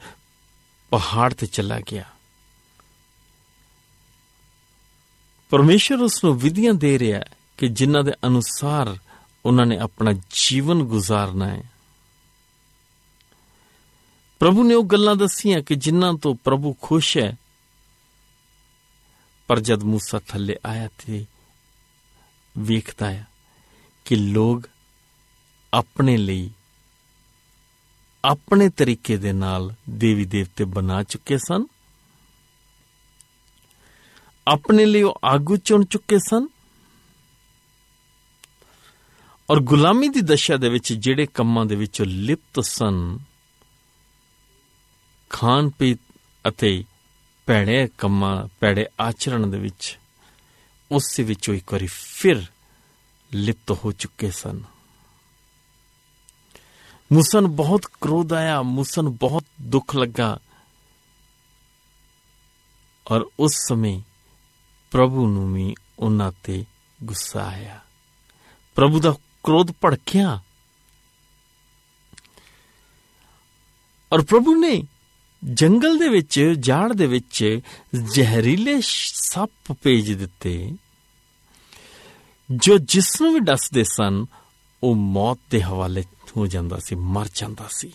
ਪਹਾੜ 0.90 1.34
ਤੇ 1.34 1.46
ਚਲਾ 1.46 1.80
ਗਿਆ 1.80 2.04
ਪਰਮੇਸ਼ਰ 5.50 5.96
ਉਸ 5.96 6.24
ਨੂੰ 6.24 6.40
ਵਿਧੀਆਂ 6.40 6.74
ਦੇ 6.74 7.00
ਰਿਹਾ 7.00 7.20
ਹੈ 7.20 7.30
ਕਿ 7.58 7.68
ਜਿਨ੍ਹਾਂ 7.68 8.04
ਦੇ 8.04 8.12
ਅਨੁਸਾਰ 8.28 8.98
ਉਹਨਾਂ 9.46 9.66
ਨੇ 9.66 9.78
ਆਪਣਾ 9.78 10.14
ਜੀਵਨ 10.14 10.84
ਗੁਜ਼ਾਰਨਾ 10.84 11.48
ਹੈ 11.48 11.72
ਪ੍ਰਭੂ 14.40 14.64
ਨੇ 14.64 14.74
ਉਹ 14.74 14.84
ਗੱਲਾਂ 14.84 15.16
ਦੱਸੀਆਂ 15.16 15.62
ਕਿ 15.62 15.76
ਜਿਨ੍ਹਾਂ 15.76 16.14
ਤੋਂ 16.14 16.36
ਪ੍ਰਭੂ 16.36 16.76
ਖੁਸ਼ 16.82 17.18
ਹੈ 17.18 17.38
ਪਰ 19.48 19.60
ਜਦ 19.60 19.84
موسی 19.84 20.20
ਥੱਲੇ 20.28 20.56
ਆਇਆ 20.66 20.90
ਤੇ 21.06 21.26
ਵੇਖਦਾ 22.58 23.12
ਹੈ 23.12 23.28
ਕਿ 24.06 24.16
ਲੋਕ 24.16 24.68
ਆਪਣੇ 25.74 26.18
ਲਈ 26.18 26.50
ਆਪਣੇ 28.26 28.70
ਤਰੀਕੇ 28.70 29.18
ਦੇ 29.18 29.34
ਨਾਲ 29.34 29.74
ਦੇਵੀ 29.90 30.26
ਦੇਵਤੇ 30.26 30.64
ਬਣਾ 30.64 31.04
ਚੁੱਕੇ 31.04 31.38
ਸਨ 31.38 31.66
ਆਪਣੇ 34.49 34.85
ਲਈ 34.85 35.03
ਉਹ 35.03 35.21
ਆਗੂ 35.25 35.57
ਚੁਣ 35.57 35.85
ਚੁੱਕੇ 35.85 36.19
ਸਨ? 36.19 36.49
ਔਰ 39.51 39.61
ਗੁਲਾਮੀ 39.61 40.09
ਦੀ 40.09 40.21
ਦਸ਼ਾ 40.21 40.57
ਦੇ 40.57 40.69
ਵਿੱਚ 40.69 40.93
ਜਿਹੜੇ 40.93 41.27
ਕੰਮਾਂ 41.27 41.67
ਦੇ 41.67 41.75
ਵਿੱਚ 41.75 42.03
ਲਿਪਤ 42.03 42.65
ਸਨ 42.65 43.19
ਖਾਣ 45.31 45.71
ਪੀ 45.71 45.97
ਅਤੇ 46.49 46.85
ਭੈੜੇ 47.47 47.89
ਕੰਮਾਂ 47.99 48.49
ਭੈੜੇ 48.61 48.87
ਆਚਰਣ 49.01 49.47
ਦੇ 49.47 49.59
ਵਿੱਚ, 49.59 49.99
ਉਸ 50.93 51.15
ਦੇ 51.17 51.23
ਵਿੱਚੋਂ 51.23 51.55
ਇੱਕ 51.55 51.73
ਵਾਰੀ 51.73 51.87
ਫਿਰ 51.87 52.47
ਲਿਪਤ 53.35 53.79
ਹੋ 53.85 53.93
ਚੁੱਕੇ 53.93 54.31
ਸਨ। 54.31 54.63
ਮੂਸਾ 57.13 57.41
ਨੂੰ 57.41 57.57
ਬਹੁਤ 57.57 57.87
ਕ੍ਰੋਧ 58.01 58.33
ਆਇਆ, 58.33 58.63
ਮੂਸਾ 58.63 59.03
ਨੂੰ 59.03 59.17
ਬਹੁਤ 59.17 59.45
ਦੁੱਖ 59.61 59.97
ਲੱਗਾ। 59.97 60.39
ਔਰ 63.11 63.27
ਉਸ 63.41 63.55
ਸਮੇਂ 63.69 64.01
ਪ੍ਰਭੂ 64.91 65.27
ਨੂੰ 65.29 65.55
ਵੀ 65.55 65.75
ਉਹਨਾਂ 65.99 66.33
ਤੇ 66.45 66.65
ਗੁੱਸਾ 67.03 67.45
ਆਇਆ। 67.45 67.81
ਪ੍ਰਭੂ 68.75 69.01
ਦਾ 69.01 69.15
ਕ੍ਰੋਧ 69.45 69.71
ਭੜਕਿਆ 69.85 70.41
ਔਰ 74.13 74.23
ਪ੍ਰਭੂ 74.23 74.55
ਨੇ 74.55 74.83
ਜੰਗਲ 75.45 75.99
ਦੇ 75.99 76.09
ਵਿੱਚ, 76.09 76.55
ਜਾੜ 76.59 76.93
ਦੇ 76.93 77.07
ਵਿੱਚ 77.07 77.61
ਜ਼ਹਿਰੀਲੇ 77.95 78.81
ਸੱਪ 78.81 79.73
ਭੇਜ 79.83 80.13
ਦਿੱਤੇ, 80.13 80.75
ਜੋ 82.51 82.79
ਜਿਸ 82.79 83.21
ਨੂੰ 83.21 83.35
ਵੀ 83.35 83.41
ਡਸਦੇ 83.41 83.85
ਸਨ, 83.85 84.25
ਉਹ 84.83 84.95
ਮੌਤ 84.95 85.39
ਦੇ 85.51 85.63
ਹਵਾਲੇ 85.63 86.05
ਹੋ 86.37 86.47
ਜਾਂਦਾ 86.47 86.79
ਸੀ, 86.79 86.95
ਮਰ 86.95 87.29
ਜਾਂਦਾ 87.35 87.69
ਸੀ। 87.71 87.93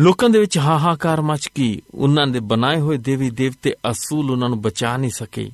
ਲੋਕਾਂ 0.00 0.30
ਦੇ 0.30 0.38
ਵਿੱਚ 0.38 0.58
ਹਾਹਾਕਾਰ 0.58 1.20
ਮਚ 1.20 1.50
ਗਈ। 1.58 1.82
ਉਹਨਾਂ 1.94 2.26
ਦੇ 2.26 2.40
ਬਣਾਏ 2.40 2.80
ਹੋਏ 2.80 2.96
ਦੇਵੀ 2.96 3.30
ਦੇਵਤੇ 3.30 3.74
ਅਸੂਲ 3.90 4.30
ਉਹਨਾਂ 4.30 4.48
ਨੂੰ 4.48 4.62
ਬਚਾ 4.62 4.96
ਨਹੀਂ 4.96 5.10
ਸਕੇ। 5.10 5.50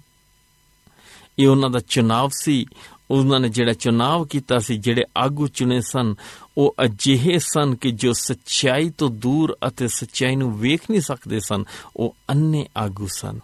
ਇਹ 1.39 1.49
ਉਹਨਾਂ 1.49 1.71
ਦਾ 1.71 1.81
ਚੁਣਾਵ 1.81 2.31
ਸੀ। 2.35 2.67
ਉਹਨਾਂ 3.11 3.41
ਨੇ 3.41 3.49
ਜਿਹੜਾ 3.49 3.73
ਚੁਣਾਵ 3.73 4.27
ਕੀਤਾ 4.27 4.59
ਸੀ, 4.59 4.77
ਜਿਹੜੇ 4.77 5.05
ਆਗੂ 5.19 5.49
ਚੁਣੇ 5.49 5.81
ਸਨ, 5.81 6.15
ਉਹ 6.59 6.75
ਅਜਿਹੇ 6.85 7.39
ਸਨ 7.39 7.75
ਕਿ 7.75 7.91
ਜੋ 7.91 8.13
ਸੱਚਾਈ 8.13 8.91
ਤੋਂ 8.91 9.11
ਦੂਰ 9.11 9.57
ਅਤੇ 9.69 9.89
ਸੱਚਾਈ 9.89 10.37
ਨੂੰ 10.37 10.59
ਵੇਖ 10.59 10.81
ਨਹੀਂ 10.91 11.01
ਸਕਦੇ 11.01 11.41
ਸਨ, 11.41 11.65
ਉਹ 11.97 12.17
ਅੰਨੇ 12.31 12.67
ਆਗੂ 12.77 13.07
ਸਨ। 13.07 13.41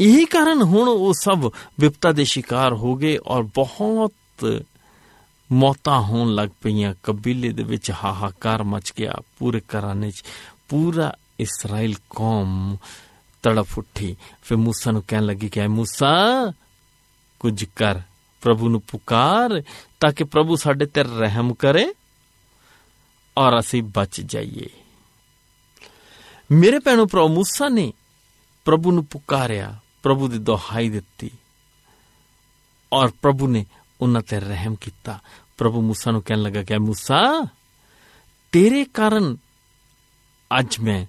ਇਹੀ 0.00 0.24
ਕਾਰਨ 0.24 0.62
ਹੁਣ 0.62 0.88
ਉਹ 0.88 1.14
ਸਭ 1.14 1.52
ਵਿਪਤਾ 1.80 2.12
ਦੇ 2.12 2.24
ਸ਼ਿਕਾਰ 2.24 2.72
ਹੋ 2.72 2.94
ਗਏ 2.94 3.18
ਔਰ 3.26 3.42
ਬਹੁਤ 3.42 4.12
ਮੌਤਾਂ 5.51 6.01
ਹੋਣ 6.01 6.33
ਲੱਗ 6.35 6.49
ਪਈਆਂ 6.61 6.93
ਕਬੀਲੇ 7.03 7.49
ਦੇ 7.49 7.63
ਵਿੱਚ 7.63 7.91
ਹਾਹਾਕਾਰ 7.91 8.63
ਮਚ 8.63 8.93
ਗਿਆ 8.97 9.13
ਪੂਰੇ 9.39 9.59
ਘਰਾਨੇ 9.59 10.11
'ਚ 10.11 10.23
ਪੂਰਾ 10.69 11.13
ਇਸਰਾਇਲ 11.39 11.95
ਕੌਮ 12.09 12.77
ਤੜਫ 13.43 13.77
ਉੱਠੀ 13.77 14.15
ਫਿਰ 14.43 14.57
موسی 14.57 14.91
ਨੂੰ 14.91 15.03
ਕਹਿਣ 15.07 15.25
ਲੱਗੀ 15.25 15.49
ਕਿ 15.49 15.59
ਐ 15.59 15.67
موسی 15.67 16.53
ਕੁਝ 17.39 17.65
ਕਰ 17.65 18.01
ਪ੍ਰਭੂ 18.41 18.69
ਨੂੰ 18.69 18.81
ਪੁਕਾਰ 18.81 19.63
ਤਾਂ 19.99 20.11
ਕਿ 20.11 20.23
ਪ੍ਰਭੂ 20.23 20.55
ਸਾਡੇ 20.55 20.85
ਤੇ 20.85 21.03
ਰਹਿਮ 21.03 21.53
ਕਰੇ 21.53 21.93
ਔਰ 23.37 23.59
ਅਸੀਂ 23.59 23.83
ਬਚ 23.83 24.21
ਜਾਈਏ 24.21 24.69
ਮੇਰੇ 26.51 26.79
ਭੈਣੋ 26.79 27.05
ਪ੍ਰਭੂ 27.05 27.35
موسی 27.35 27.69
ਨੇ 27.69 27.93
ਪ੍ਰਭੂ 28.65 28.91
ਨੂੰ 28.91 29.05
ਪੁਕਾਰਿਆ 29.05 29.79
ਪ੍ਰਭੂ 30.03 30.27
ਦੀ 30.27 30.37
ਦੁਹਾਈ 30.37 30.89
ਦਿੱਤੀ 30.89 31.31
ਔਰ 32.93 33.11
ਪ੍ਰਭੂ 33.21 33.47
ਨੇ 33.47 33.65
ਉਹਨਾਂ 34.01 34.21
ਤੇ 34.21 34.39
ਰਹਿਮ 34.39 34.75
ਕੀਤਾ 34.75 35.19
ਪ੍ਰਭੂ 35.57 35.91
موسی 35.91 36.11
ਨੂੰ 36.11 36.21
ਕਹਿਣ 36.21 36.41
ਲੱਗਾ 36.41 36.63
ਕਿ 36.63 36.75
موسی 36.75 37.47
ਤੇਰੇ 38.51 38.85
ਕਾਰਨ 38.85 39.37
ਅੱਜ 40.59 40.79
ਮੈਂ 40.79 41.05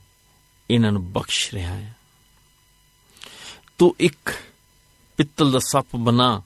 ਇਹਨਾਂ 0.70 0.92
ਨੂੰ 0.92 1.12
ਬਖਸ਼ 1.12 1.54
ਰਿਹਾ 1.54 1.74
ਹਾਂ 1.74 1.92
ਤੂੰ 3.78 3.94
ਇੱਕ 4.00 4.32
ਪਿੱਤਲ 5.18 5.52
ਦਾ 5.52 5.58
ਸੱਪ 5.58 5.96
ਬਣਾ 5.96 6.42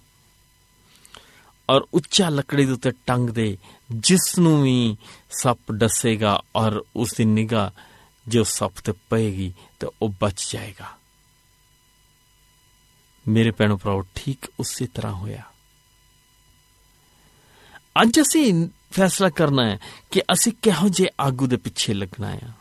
ਔਰ 1.71 1.87
ਉੱਚਾ 1.95 2.29
ਲੱਕੜੀ 2.29 2.65
ਦੇ 2.65 2.73
ਉੱਤੇ 2.73 2.91
ਟੰਗ 3.07 3.31
ਦੇ 3.31 3.59
ਜਿਸ 3.91 4.39
ਨੂੰ 4.39 4.63
ਵੀ 4.63 4.97
ਸੱਪ 5.31 5.73
ਡਸੇਗਾ 5.73 6.43
ਔਰ 6.57 6.85
ਉਸ 6.97 7.15
ਦੀ 7.15 7.25
ਨਿਗਾਹ 7.25 7.71
ਜੋ 8.29 8.45
ਸੱਪ 8.45 8.73
ਤੇ 8.85 8.93
ਪਏਗੀ 9.11 9.53
ਤੇ 9.81 9.87
ਉਹ 10.03 10.15
ਬਚ 10.21 10.53
ਜਾਏਗਾ 10.53 10.99
ਮੇਰੇ 13.29 13.51
ਭੈਣੋ 13.51 13.77
ਭਰਾਓ 13.77 14.05
ਠੀਕ 14.15 14.47
ਉਸੇ 14.61 14.87
ਤਰ੍ਹਾਂ 14.87 15.13
ਹੋਇਆ 15.13 15.43
ਅੱਜ 18.02 18.22
ਅਸੀਂ 18.22 18.70
ਫੈਸਲਾ 18.92 19.30
ਕਰਨਾ 19.30 19.70
ਹੈ 19.70 19.80
ਕਿ 20.12 20.22
ਅਸੀਂ 20.22 20.52
ਕਿਹੋ 20.62 20.90
ਜਿਹੇ 20.90 21.10
ਆਗੂ 21.20 21.48
ਦੇ 21.48 21.56
ਪਿੱਛੇ 21.56 21.94
ਲੱਗਣਾ 21.94 22.28
ਹੈ। 22.28 22.52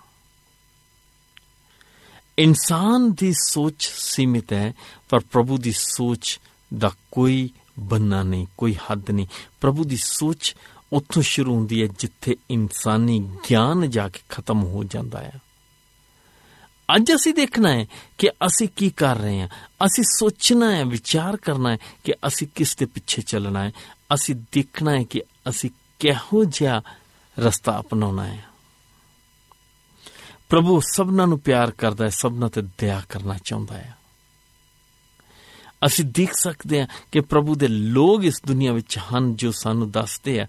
ਇਨਸਾਨ 2.38 3.12
ਦੀ 3.12 3.32
ਸੋਚ 3.32 3.90
ਸੀਮਿਤ 3.94 4.52
ਹੈ, 4.52 4.74
ਪਰ 5.08 5.20
ਪ੍ਰਭੂ 5.20 5.58
ਦੀ 5.58 5.72
ਸੋਚ 5.72 6.40
ਦਾ 6.78 6.90
ਕੋਈ 7.10 7.50
ਬੰਨਾ 7.78 8.22
ਨਹੀਂ, 8.22 8.46
ਕੋਈ 8.56 8.74
ਹੱਦ 8.74 9.10
ਨਹੀਂ। 9.10 9.26
ਪ੍ਰਭੂ 9.60 9.84
ਦੀ 9.84 9.96
ਸੋਚ 9.96 10.56
ਉੱਥੋਂ 10.92 11.22
ਸ਼ੁਰੂ 11.22 11.54
ਹੁੰਦੀ 11.54 11.82
ਹੈ 11.82 11.86
ਜਿੱਥੇ 11.86 12.36
ਇਨਸਾਨੀ 12.50 13.36
ਗਿਆਨ 13.50 13.90
ਜਾ 13.90 14.08
ਕੇ 14.08 14.20
ਖਤਮ 14.28 14.62
ਹੋ 14.62 14.84
ਜਾਂਦਾ 14.84 15.18
ਹੈ। 15.18 15.32
ਅੱਜ 16.94 17.12
ਅਸੀਂ 17.14 17.35
ਦੇਖਣਾ 17.35 17.68
ਹੈ 17.68 17.87
ਕਿ 18.18 18.31
ਅਸੀਂ 18.46 18.68
ਕੀ 18.76 18.90
ਕਰ 18.90 19.16
ਰਹੇ 19.16 19.40
ਹਾਂ 19.40 19.48
ਅਸੀਂ 19.87 20.05
ਸੋਚਣਾ 20.05 20.70
ਹੈ 20.72 20.85
ਵਿਚਾਰ 20.85 21.37
ਕਰਨਾ 21.37 21.70
ਹੈ 21.70 21.79
ਕਿ 22.05 22.12
ਅਸੀਂ 22.26 22.48
ਕਿਸ 22.55 22.76
ਦੇ 22.76 22.87
ਪਿੱਛੇ 22.87 23.22
ਚੱਲਣਾ 23.22 23.64
ਹੈ 23.64 23.72
ਅਸੀਂ 24.14 24.35
ਦੇਖਣਾ 24.53 24.90
ਹੈ 24.90 25.03
ਕਿ 25.05 25.22
ਅਸੀਂ 25.48 25.70
ਕਿਹੋ 25.98 26.44
ਜਿਹਾ 26.44 26.83
ਰਸਤਾ 27.38 27.79
ਅਪਣਾਉਣਾ 27.81 28.24
ਹੈ 28.24 28.44
ਪ੍ਰਭੂ 30.48 30.81
ਸਭਨਾਂ 30.81 31.26
ਨੂੰ 31.26 31.38
ਪਿਆਰ 31.40 31.70
ਕਰਦਾ 31.70 32.05
ਹੈ 32.05 32.11
ਸਭਨਾਂ 32.11 32.48
ਤੇ 32.48 32.62
ਦਇਆ 32.79 33.03
ਕਰਨਾ 33.09 33.37
ਚਾਹੁੰਦਾ 33.44 33.74
ਹੈ 33.74 33.96
ਅਸੀਂ 35.87 36.05
ਦੇਖ 36.05 36.33
ਸਕਦੇ 36.35 36.81
ਹਾਂ 36.81 36.87
ਕਿ 37.12 37.20
ਪ੍ਰਭੂ 37.20 37.55
ਦੇ 37.55 37.68
ਲੋਕ 37.68 38.24
ਇਸ 38.24 38.40
ਦੁਨੀਆ 38.46 38.72
ਵਿੱਚ 38.72 38.98
ਹਨ 38.98 39.35
ਜੋ 39.37 39.50
ਸਾਨੂੰ 39.53 39.90
ਦੱਸਦੇ 39.90 40.40
ਆ 40.40 40.46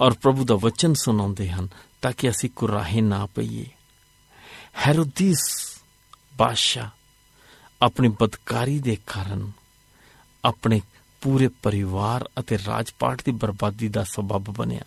ਔਰ 0.00 0.12
ਪ੍ਰਭੂ 0.12 0.44
ਦਾ 0.44 0.54
ਵਚਨ 0.54 0.94
ਸੁਣਾਉਂਦੇ 0.94 1.48
ਹਨ 1.48 1.68
ਤਾਂ 2.02 2.12
ਕਿ 2.12 2.30
ਅਸੀਂ 2.30 2.50
ਕੁਰਾਹੇ 2.50 3.00
ਨਾ 3.00 3.26
ਪਈਏ 3.26 3.66
ਹੈਰੋਦੀਸ 4.76 5.69
ਬਾਦਸ਼ਾਹ 6.40 6.88
ਆਪਣੀ 7.82 8.08
ਬਦਕਾਰੀ 8.08 8.78
ਦੇ 8.78 8.96
ਕਾਰਨ 9.06 9.52
ਆਪਣੇ 10.44 10.80
ਪੂਰੇ 11.20 11.48
ਪਰਿਵਾਰ 11.48 12.30
ਅਤੇ 12.40 12.58
ਰਾਜਪਾਟ 12.66 13.22
ਦੀ 13.24 13.30
ਬਰਬਾਦੀ 13.32 13.88
ਦਾ 13.88 14.04
ਸਬਬ 14.04 14.44
ਬਣਿਆ। 14.44 14.80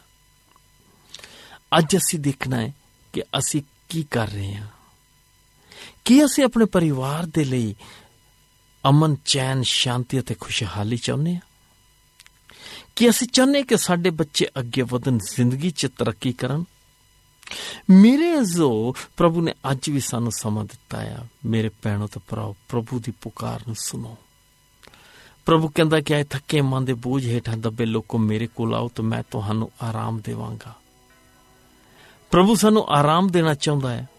ਅੱਜ 1.78 1.98
ਅਸੀਂ 1.98 2.20
ਦੇਖਣਾ 2.20 2.58
ਹੈ 2.58 2.76
ਕਿ 3.14 3.22
ਅਸੀਂ 3.22 3.62
ਕੀ 3.90 4.04
ਕਰ 4.04 4.28
ਰਹੇ 4.28 4.56
ਹਾਂ। 4.56 4.68
ਕੀ 6.06 6.26
ਅਸੀਂ 6.26 6.44
ਆਪਣੇ 6.44 6.66
ਪਰਿਵਾਰ 6.66 7.26
ਦੇ 7.26 7.46
ਲਈ 7.46 7.76
ਅਮਨ, 8.90 9.16
ਚੈਨ, 9.26 9.64
ਸ਼ਾਂਤੀ 9.64 10.20
ਅਤੇ 10.20 10.36
ਖੁਸ਼ਹਾਲੀ 10.36 10.98
ਚਾਹੁੰਦੇ 10.98 11.34
ਹਾਂ? 11.34 11.42
ਕਿ 12.96 13.10
ਅਸੀਂ 13.10 13.28
ਚਾਹੁੰਦੇ 13.28 13.64
ਕਿ 13.64 13.78
ਸਾਡੇ 13.78 14.10
ਬੱਚੇ 14.10 14.48
ਅੱਗੇ 14.60 14.82
ਵਧਣ, 14.82 15.18
ਜ਼ਿੰਦਗੀ 15.18 15.72
'ਚ 15.72 15.88
ਤਰੱਕੀ 15.98 16.34
ਕਰਨ? 16.34 16.66
ਮੇਰੇ 17.90 18.40
ਅਜ਼ੋ 18.40 18.96
ਪ੍ਰਭੂ 19.18 19.42
ਨੇ 19.42 19.54
ਅੱਜ 19.72 19.90
ਵੀ 19.90 20.00
ਸਾਨੂੰ 20.00 20.32
ਸਮਾਂ 20.32 20.64
ਦਿੱਤਾ 20.64 21.02
ਆ। 21.02 21.18
ਮੇਰੇ 21.46 21.70
ਭੈਣੋ 21.70 22.08
ਤੇ 22.08 22.20
ਭਰਾਓ, 22.30 22.56
ਪ੍ਰਭੂ 22.70 23.00
ਦੀ 23.00 23.14
ਪੁਕਾਰ 23.22 23.60
ਨੂੰ 23.68 23.76
ਸੁਣੋ। 23.80 24.18
ਪ੍ਰਭੂ 25.46 25.68
ਕਹਿੰਦਾ 25.68 26.02
ਕਿ 26.02 26.16
ਆਏ 26.16 26.24
ਥੱਕੇ 26.24 26.62
ਮਨ 26.62 26.86
ਦੇ 26.86 26.94
ਬੋਝ 26.94 27.26
ਹੇਠਾਂ 27.26 27.58
ਦੱਬੇ 27.58 27.86
ਲੋਕੋ 27.86 28.18
ਮੇਰੇ 28.18 28.48
ਕੋਲ 28.48 28.76
ਆਓ 28.76 28.88
ਤਾਂ 28.88 29.04
ਮੈਂ 29.04 29.24
ਤੁਹਾਨੂੰ 29.32 29.72
ਆਰਾਮ 29.82 30.22
ਦੇਵਾਂਗਾ। 30.26 30.74
ਪ੍ਰਭੂ 32.32 32.56
ਸਾਨੂੰ 32.56 32.86
ਆਰਾਮ 32.90 33.28
ਦੇਣਾ 33.28 33.54
ਚਾਹੁੰਦਾ 33.54 33.94
ਹੈ। 33.94 34.10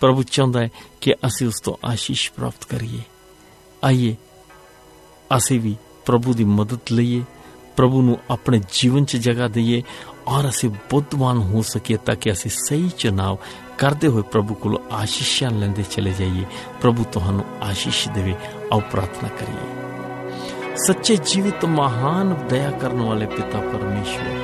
ਪ੍ਰਭੂ 0.00 0.22
ਚਾਹੁੰਦਾ 0.22 0.60
ਹੈ 0.60 0.68
ਕਿ 1.00 1.12
ਅਸੀਂ 1.12 1.46
ਉਸ 1.46 1.60
ਤੋਂ 1.60 1.86
ਆਸ਼ੀਸ਼ 1.86 2.32
ਪ੍ਰਾਪਤ 2.32 2.64
ਕਰੀਏ। 2.64 3.02
ਆਈਏ, 3.84 4.16
ਅਸੀਂ 5.36 5.60
ਵੀ 5.60 5.76
ਪ੍ਰਭੂ 6.06 6.34
ਦੀ 6.34 6.44
ਮਦਦ 6.44 6.78
ਲਈਏ। 6.92 7.24
ਪ੍ਰਭੂ 7.76 8.02
ਨੂੰ 8.02 8.18
ਆਪਣੇ 8.30 8.60
ਜੀਵਨ 8.72 9.04
'ਚ 9.04 9.16
ਜਗ੍ਹਾ 9.16 9.48
ਦਈਏ 9.48 9.82
ਔਰ 10.28 10.48
ਅਸੀਂ 10.48 10.68
ਬੁੱਧਵਾਨ 10.90 11.38
ਹੋ 11.38 11.62
ਸਕੀਏ 11.62 11.96
ਤਾਂ 11.96 12.14
ਕਿ 12.16 12.32
ਅਸੀਂ 12.32 12.50
ਸਹੀ 12.54 12.90
ਚੁਣਾਵ 12.98 13.36
ਕਰਦੇ 13.78 14.08
ਹੋਏ 14.08 14.22
ਪ੍ਰਭੂ 14.22 14.54
ਕੋਲ 14.54 14.78
ਆਸ਼ੀਸ਼ਾਂ 14.92 15.50
ਲੈਂਦੇ 15.50 15.82
ਚਲੇ 15.82 16.12
ਜਾਈਏ। 16.12 16.44
ਪ੍ਰਭੂ 16.80 17.04
ਤੁਹਾਨੂੰ 17.12 17.44
ਆਸ਼ੀਸ਼ 17.62 18.08
ਦੇਵੇ, 18.08 18.34
ਆਓ 18.72 18.80
ਪ੍ਰਾਰਥਨਾ 18.80 19.28
ਕਰੀਏ। 19.28 20.76
ਸੱਚੇ 20.86 21.16
ਜੀਵਿਤ 21.26 21.64
ਮਹਾਨ 21.64 22.34
ਦਇਆ 22.48 22.70
ਕਰਨ 22.70 23.00
ਵਾਲੇ 23.00 23.26
ਪਿਤਾ 23.26 23.60
ਪਰਮੇਸ਼ਵਰ, 23.60 24.40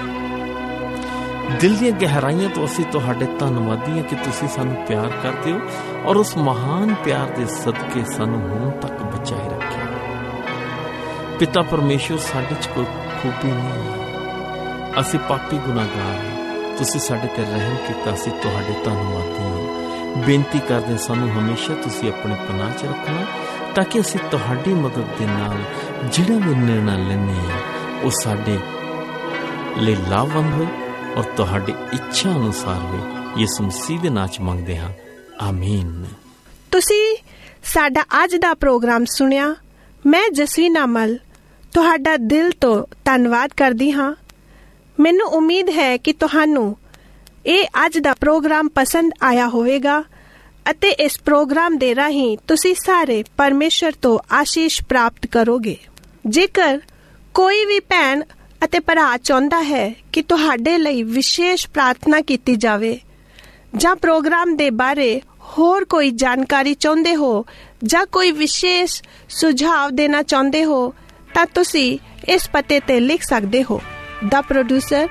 ਦਿਲ 1.61 1.77
ਦੀਆਂ 1.77 1.93
ਗਹਿਰਾਈਆਂ 1.93 2.49
ਤੋਂ 2.51 2.65
ਅਸੀਂ 2.65 2.85
ਤੁਹਾਡੇ 2.85 3.27
ਧੰਨਵਾਦੀ 3.39 3.93
ਹਾਂ 3.93 4.03
ਕਿ 4.03 4.17
ਤੁਸੀਂ 4.17 4.49
ਸਾਨੂੰ 4.49 4.75
ਪਿਆਰ 4.87 5.09
ਕਰਦੇ 5.23 5.53
ਹੋ 5.53 5.61
ਔਰ 6.07 6.17
ਉਸ 6.17 6.37
ਮਹਾਨ 6.37 6.95
ਪਿਆਰ 6.95 7.31
ਦੇ 7.31 7.47
ਸਦਕੇ 7.47 8.05
ਸਾਨੂੰ 8.17 8.41
ਹੁਣ 8.41 8.71
ਤੱਕ 8.71 9.03
ਬਚਾਏ 9.03 9.49
ਰੱਖਿਆ। 9.49 9.87
ਪਿਤਾ 11.39 11.63
ਪਰਮੇਸ਼ਵਰ, 11.63 12.19
ਸਾਡੇ 12.19 12.55
'ਚ 12.63 12.67
ਕੋਈ 12.67 12.85
ਖੂਬੀ 13.23 13.51
ਨਹੀਂ। 13.53 13.83
ਹੈ 13.93 14.08
ਅਸੀਂ 15.01 15.19
ਪਾਪੀ 15.19 15.57
ਗੁਨਾਹਗਾਰ 15.57 16.17
ਹਾਂ। 16.17 16.77
ਤੁਸੀਂ 16.77 17.01
ਸਾਡੇ 17.01 17.27
ਤੇ 17.27 17.43
ਰਹਿਮ 17.43 17.77
ਕੀਤਾ 17.77 18.15
ਅਸੀਂ 18.15 18.33
ਤੁਹਾਡੇ 18.33 18.75
ਧੰਨਵਾਦੀ 18.85 19.43
ਹਾਂ। 19.43 19.79
ਬੇਨਤੀ 20.17 20.59
ਕਰਦੇ 20.59 20.97
ਸਾਨੂੰ 20.97 21.31
ਹਮੇਸ਼ਾ 21.31 21.75
ਤੁਸੀਂ 21.75 22.13
ਆਪਣੇ 22.13 22.35
ਪਨਾਹ 22.35 22.71
'ਚ 22.71 22.85
ਰੱਖਣਾ, 22.85 23.27
ਤਾਂ 23.75 23.85
ਕਿ 23.85 24.01
ਅਸੀਂ 24.01 24.21
ਤੁਹਾਡੀ 24.31 24.75
ਮਦਦ 24.75 25.05
ਦੇ 25.19 25.27
ਨਾਲ 25.27 25.59
ਜਿਹੜਾ 26.13 26.35
ਵੀ 26.35 26.55
ਨਿਰਣਾ 26.55 26.97
ਲੈਣੇ 26.97 27.33
ਆ 27.33 27.59
ਉਹ 28.03 28.11
ਸਾਡੇ 28.11 28.59
ਲਈ 29.77 29.97
ਲਾਭਵੰਦ 30.09 30.55
ਹੋਏ 30.55 30.67
ਔਰ 31.17 31.23
ਤੁਹਾਡੀ 31.23 31.73
ਇੱਛਾ 31.93 32.31
ਅਨੁਸਾਰ 32.31 32.79
ਹੋਏ। 32.79 33.01
ਯਿਸੂ 33.41 33.65
ਮਸੀਹ 33.65 34.01
ਦੇ 34.01 34.09
ਨਾਮ 34.11 34.27
'ਚ 34.27 34.41
ਮੰਗਦੇ 34.41 34.79
ਹਾਂ। 34.79 34.91
ਆਮੀਨ। 35.41 36.05
ਤੁਸੀਂ 36.71 37.17
ਸਾਡਾ 37.65 38.05
ਅੱਜ 38.25 38.37
ਦਾ 38.37 38.55
ਪ੍ਰੋਗਰਾਮ 38.55 39.05
ਸੁਣਿਆ। 39.05 39.55
ਮੈਂ 40.07 40.31
ਜਸਵੀ 40.31 40.69
ਨਾਮਲ 40.69 41.19
ਤੁਹਾਡਾ 41.75 42.17
ਦਿਲ 42.17 42.51
ਤੋਂ 42.51 42.85
ਧੰਨਵਾਦ 43.05 43.51
ਕਰਦੀ 43.57 43.93
ਹਾਂ। 43.93 44.15
ਮੈਨੂੰ 45.01 45.27
ਉਮੀਦ 45.29 45.71
ਹੈ 45.71 45.97
ਕਿ 45.97 46.13
ਤੁਹਾਨੂੰ 46.13 46.77
ਇਹ 47.47 47.67
ਅੱਜ 47.87 47.99
ਦਾ 47.99 48.15
ਪ੍ਰੋਗਰਾਮ 48.15 48.69
ਪਸੰਦ 48.69 49.13
ਆਇਆ 49.23 49.49
ਹੋਵੇਗਾ 49.49 50.03
ਅਤੇ 50.71 50.91
ਇਸ 50.91 51.19
ਪ੍ਰੋਗਰਾਮ 51.25 51.77
ਦੇ 51.79 51.95
ਰਾਹੀਂ 51.95 52.37
ਤੁਸੀਂ 52.49 52.75
ਸਾਰੇ 52.75 53.23
ਪਰਮੇਸ਼ਰ 53.37 53.93
ਤੋਂ 54.03 54.19
ਆਸ਼ੀਸ਼ 54.33 54.83
ਪ੍ਰਾਪਤ 54.83 55.27
ਕਰੋਗੇ। 55.27 55.77
ਜੇਕਰ 56.27 56.81
ਕੋਈ 57.35 57.65
ਵੀ 57.65 57.79
ਭੈਣ 57.81 58.23
ਅਤੇ 58.65 58.79
ਭਰਾ 58.79 59.17
ਚਾਹੁੰਦਾ 59.17 59.63
ਹੈ 59.63 59.95
ਕਿ 60.13 60.23
ਤੁਹਾਡੇ 60.23 60.77
ਲਈ 60.79 61.03
ਵਿਸ਼ੇਸ਼ 61.03 61.69
ਪ੍ਰਾਰਥਨਾ 61.69 62.21
ਕੀਤੀ 62.21 62.57
ਜਾਵੇ 62.57 62.99
ਜਾਂ 63.77 63.95
ਪ੍ਰੋਗਰਾਮ 63.97 64.57
ਦੇ 64.57 64.71
ਬਾਰੇ 64.71 65.21
ਹੋਰ 65.59 65.85
ਕੋਈ 65.85 66.11
ਜਾਣਕਾਰੀ 66.11 66.75
ਚਾਹੁੰਦੇ 66.75 67.15
ਹੋ 67.17 67.45
ਜਾਂ 67.85 68.05
ਕੋਈ 68.07 68.31
ਵਿਸ਼ੇਸ਼ 68.31 69.03
ਸੁਝਾਅ 69.29 69.91
ਦੇਣਾ 69.91 70.23
ਚਾਹੁੰਦੇ 70.23 70.65
ਹੋ, 70.65 70.95
ਤਾਂ 71.35 71.47
ਤੁਸੀਂ 71.55 71.99
ਇਸ 72.29 72.49
ਪਤੇ 72.53 72.81
ਤੇ 72.81 72.99
ਲਿਖ 73.01 73.23
ਸਕਦੇ 73.23 73.63
ਹੋ। 73.71 73.81
ਦਾ 74.25 74.41
producer 74.41 75.09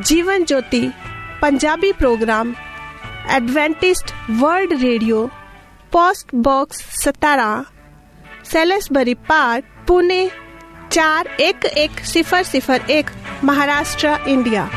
Jeevan 0.00 0.44
Jyoti, 0.44 0.90
Punjabi 1.40 1.92
program 1.92 2.54
Adventist 3.30 4.12
World 4.30 4.82
Radio 4.82 5.30
post 5.92 6.28
box 6.34 7.08
17 7.08 7.64
Salisbury 8.44 9.14
Park 9.14 9.64
Pune 9.86 10.30
411001 10.90 13.02
Maharashtra 13.44 14.18
India 14.26 14.68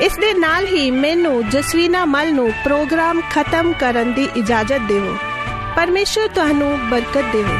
ਇਸ 0.00 0.16
ਦੇ 0.16 0.34
ਨਾਲ 0.34 0.66
ਹੀ 0.66 0.90
ਮੈਨੂੰ 0.90 1.48
ਜਸਵੀਨਾ 1.48 2.04
ਮਲ 2.04 2.34
ਨੂੰ 2.34 2.52
ਪ੍ਰੋਗਰਾਮ 2.64 3.20
ਖਤਮ 3.32 3.72
ਕਰਨ 3.72 4.12
ਦੀ 4.12 4.28
ਇਜਾਜ਼ਤ 4.36 4.80
ਦਿਓ 4.88 5.16
ਪਰਮੇਸ਼ਰ 5.76 6.28
ਤੁਹਾਨੂੰ 6.28 6.90
ਬਰਕਤ 6.90 7.24
ਦੇਵੇ। 7.32 7.58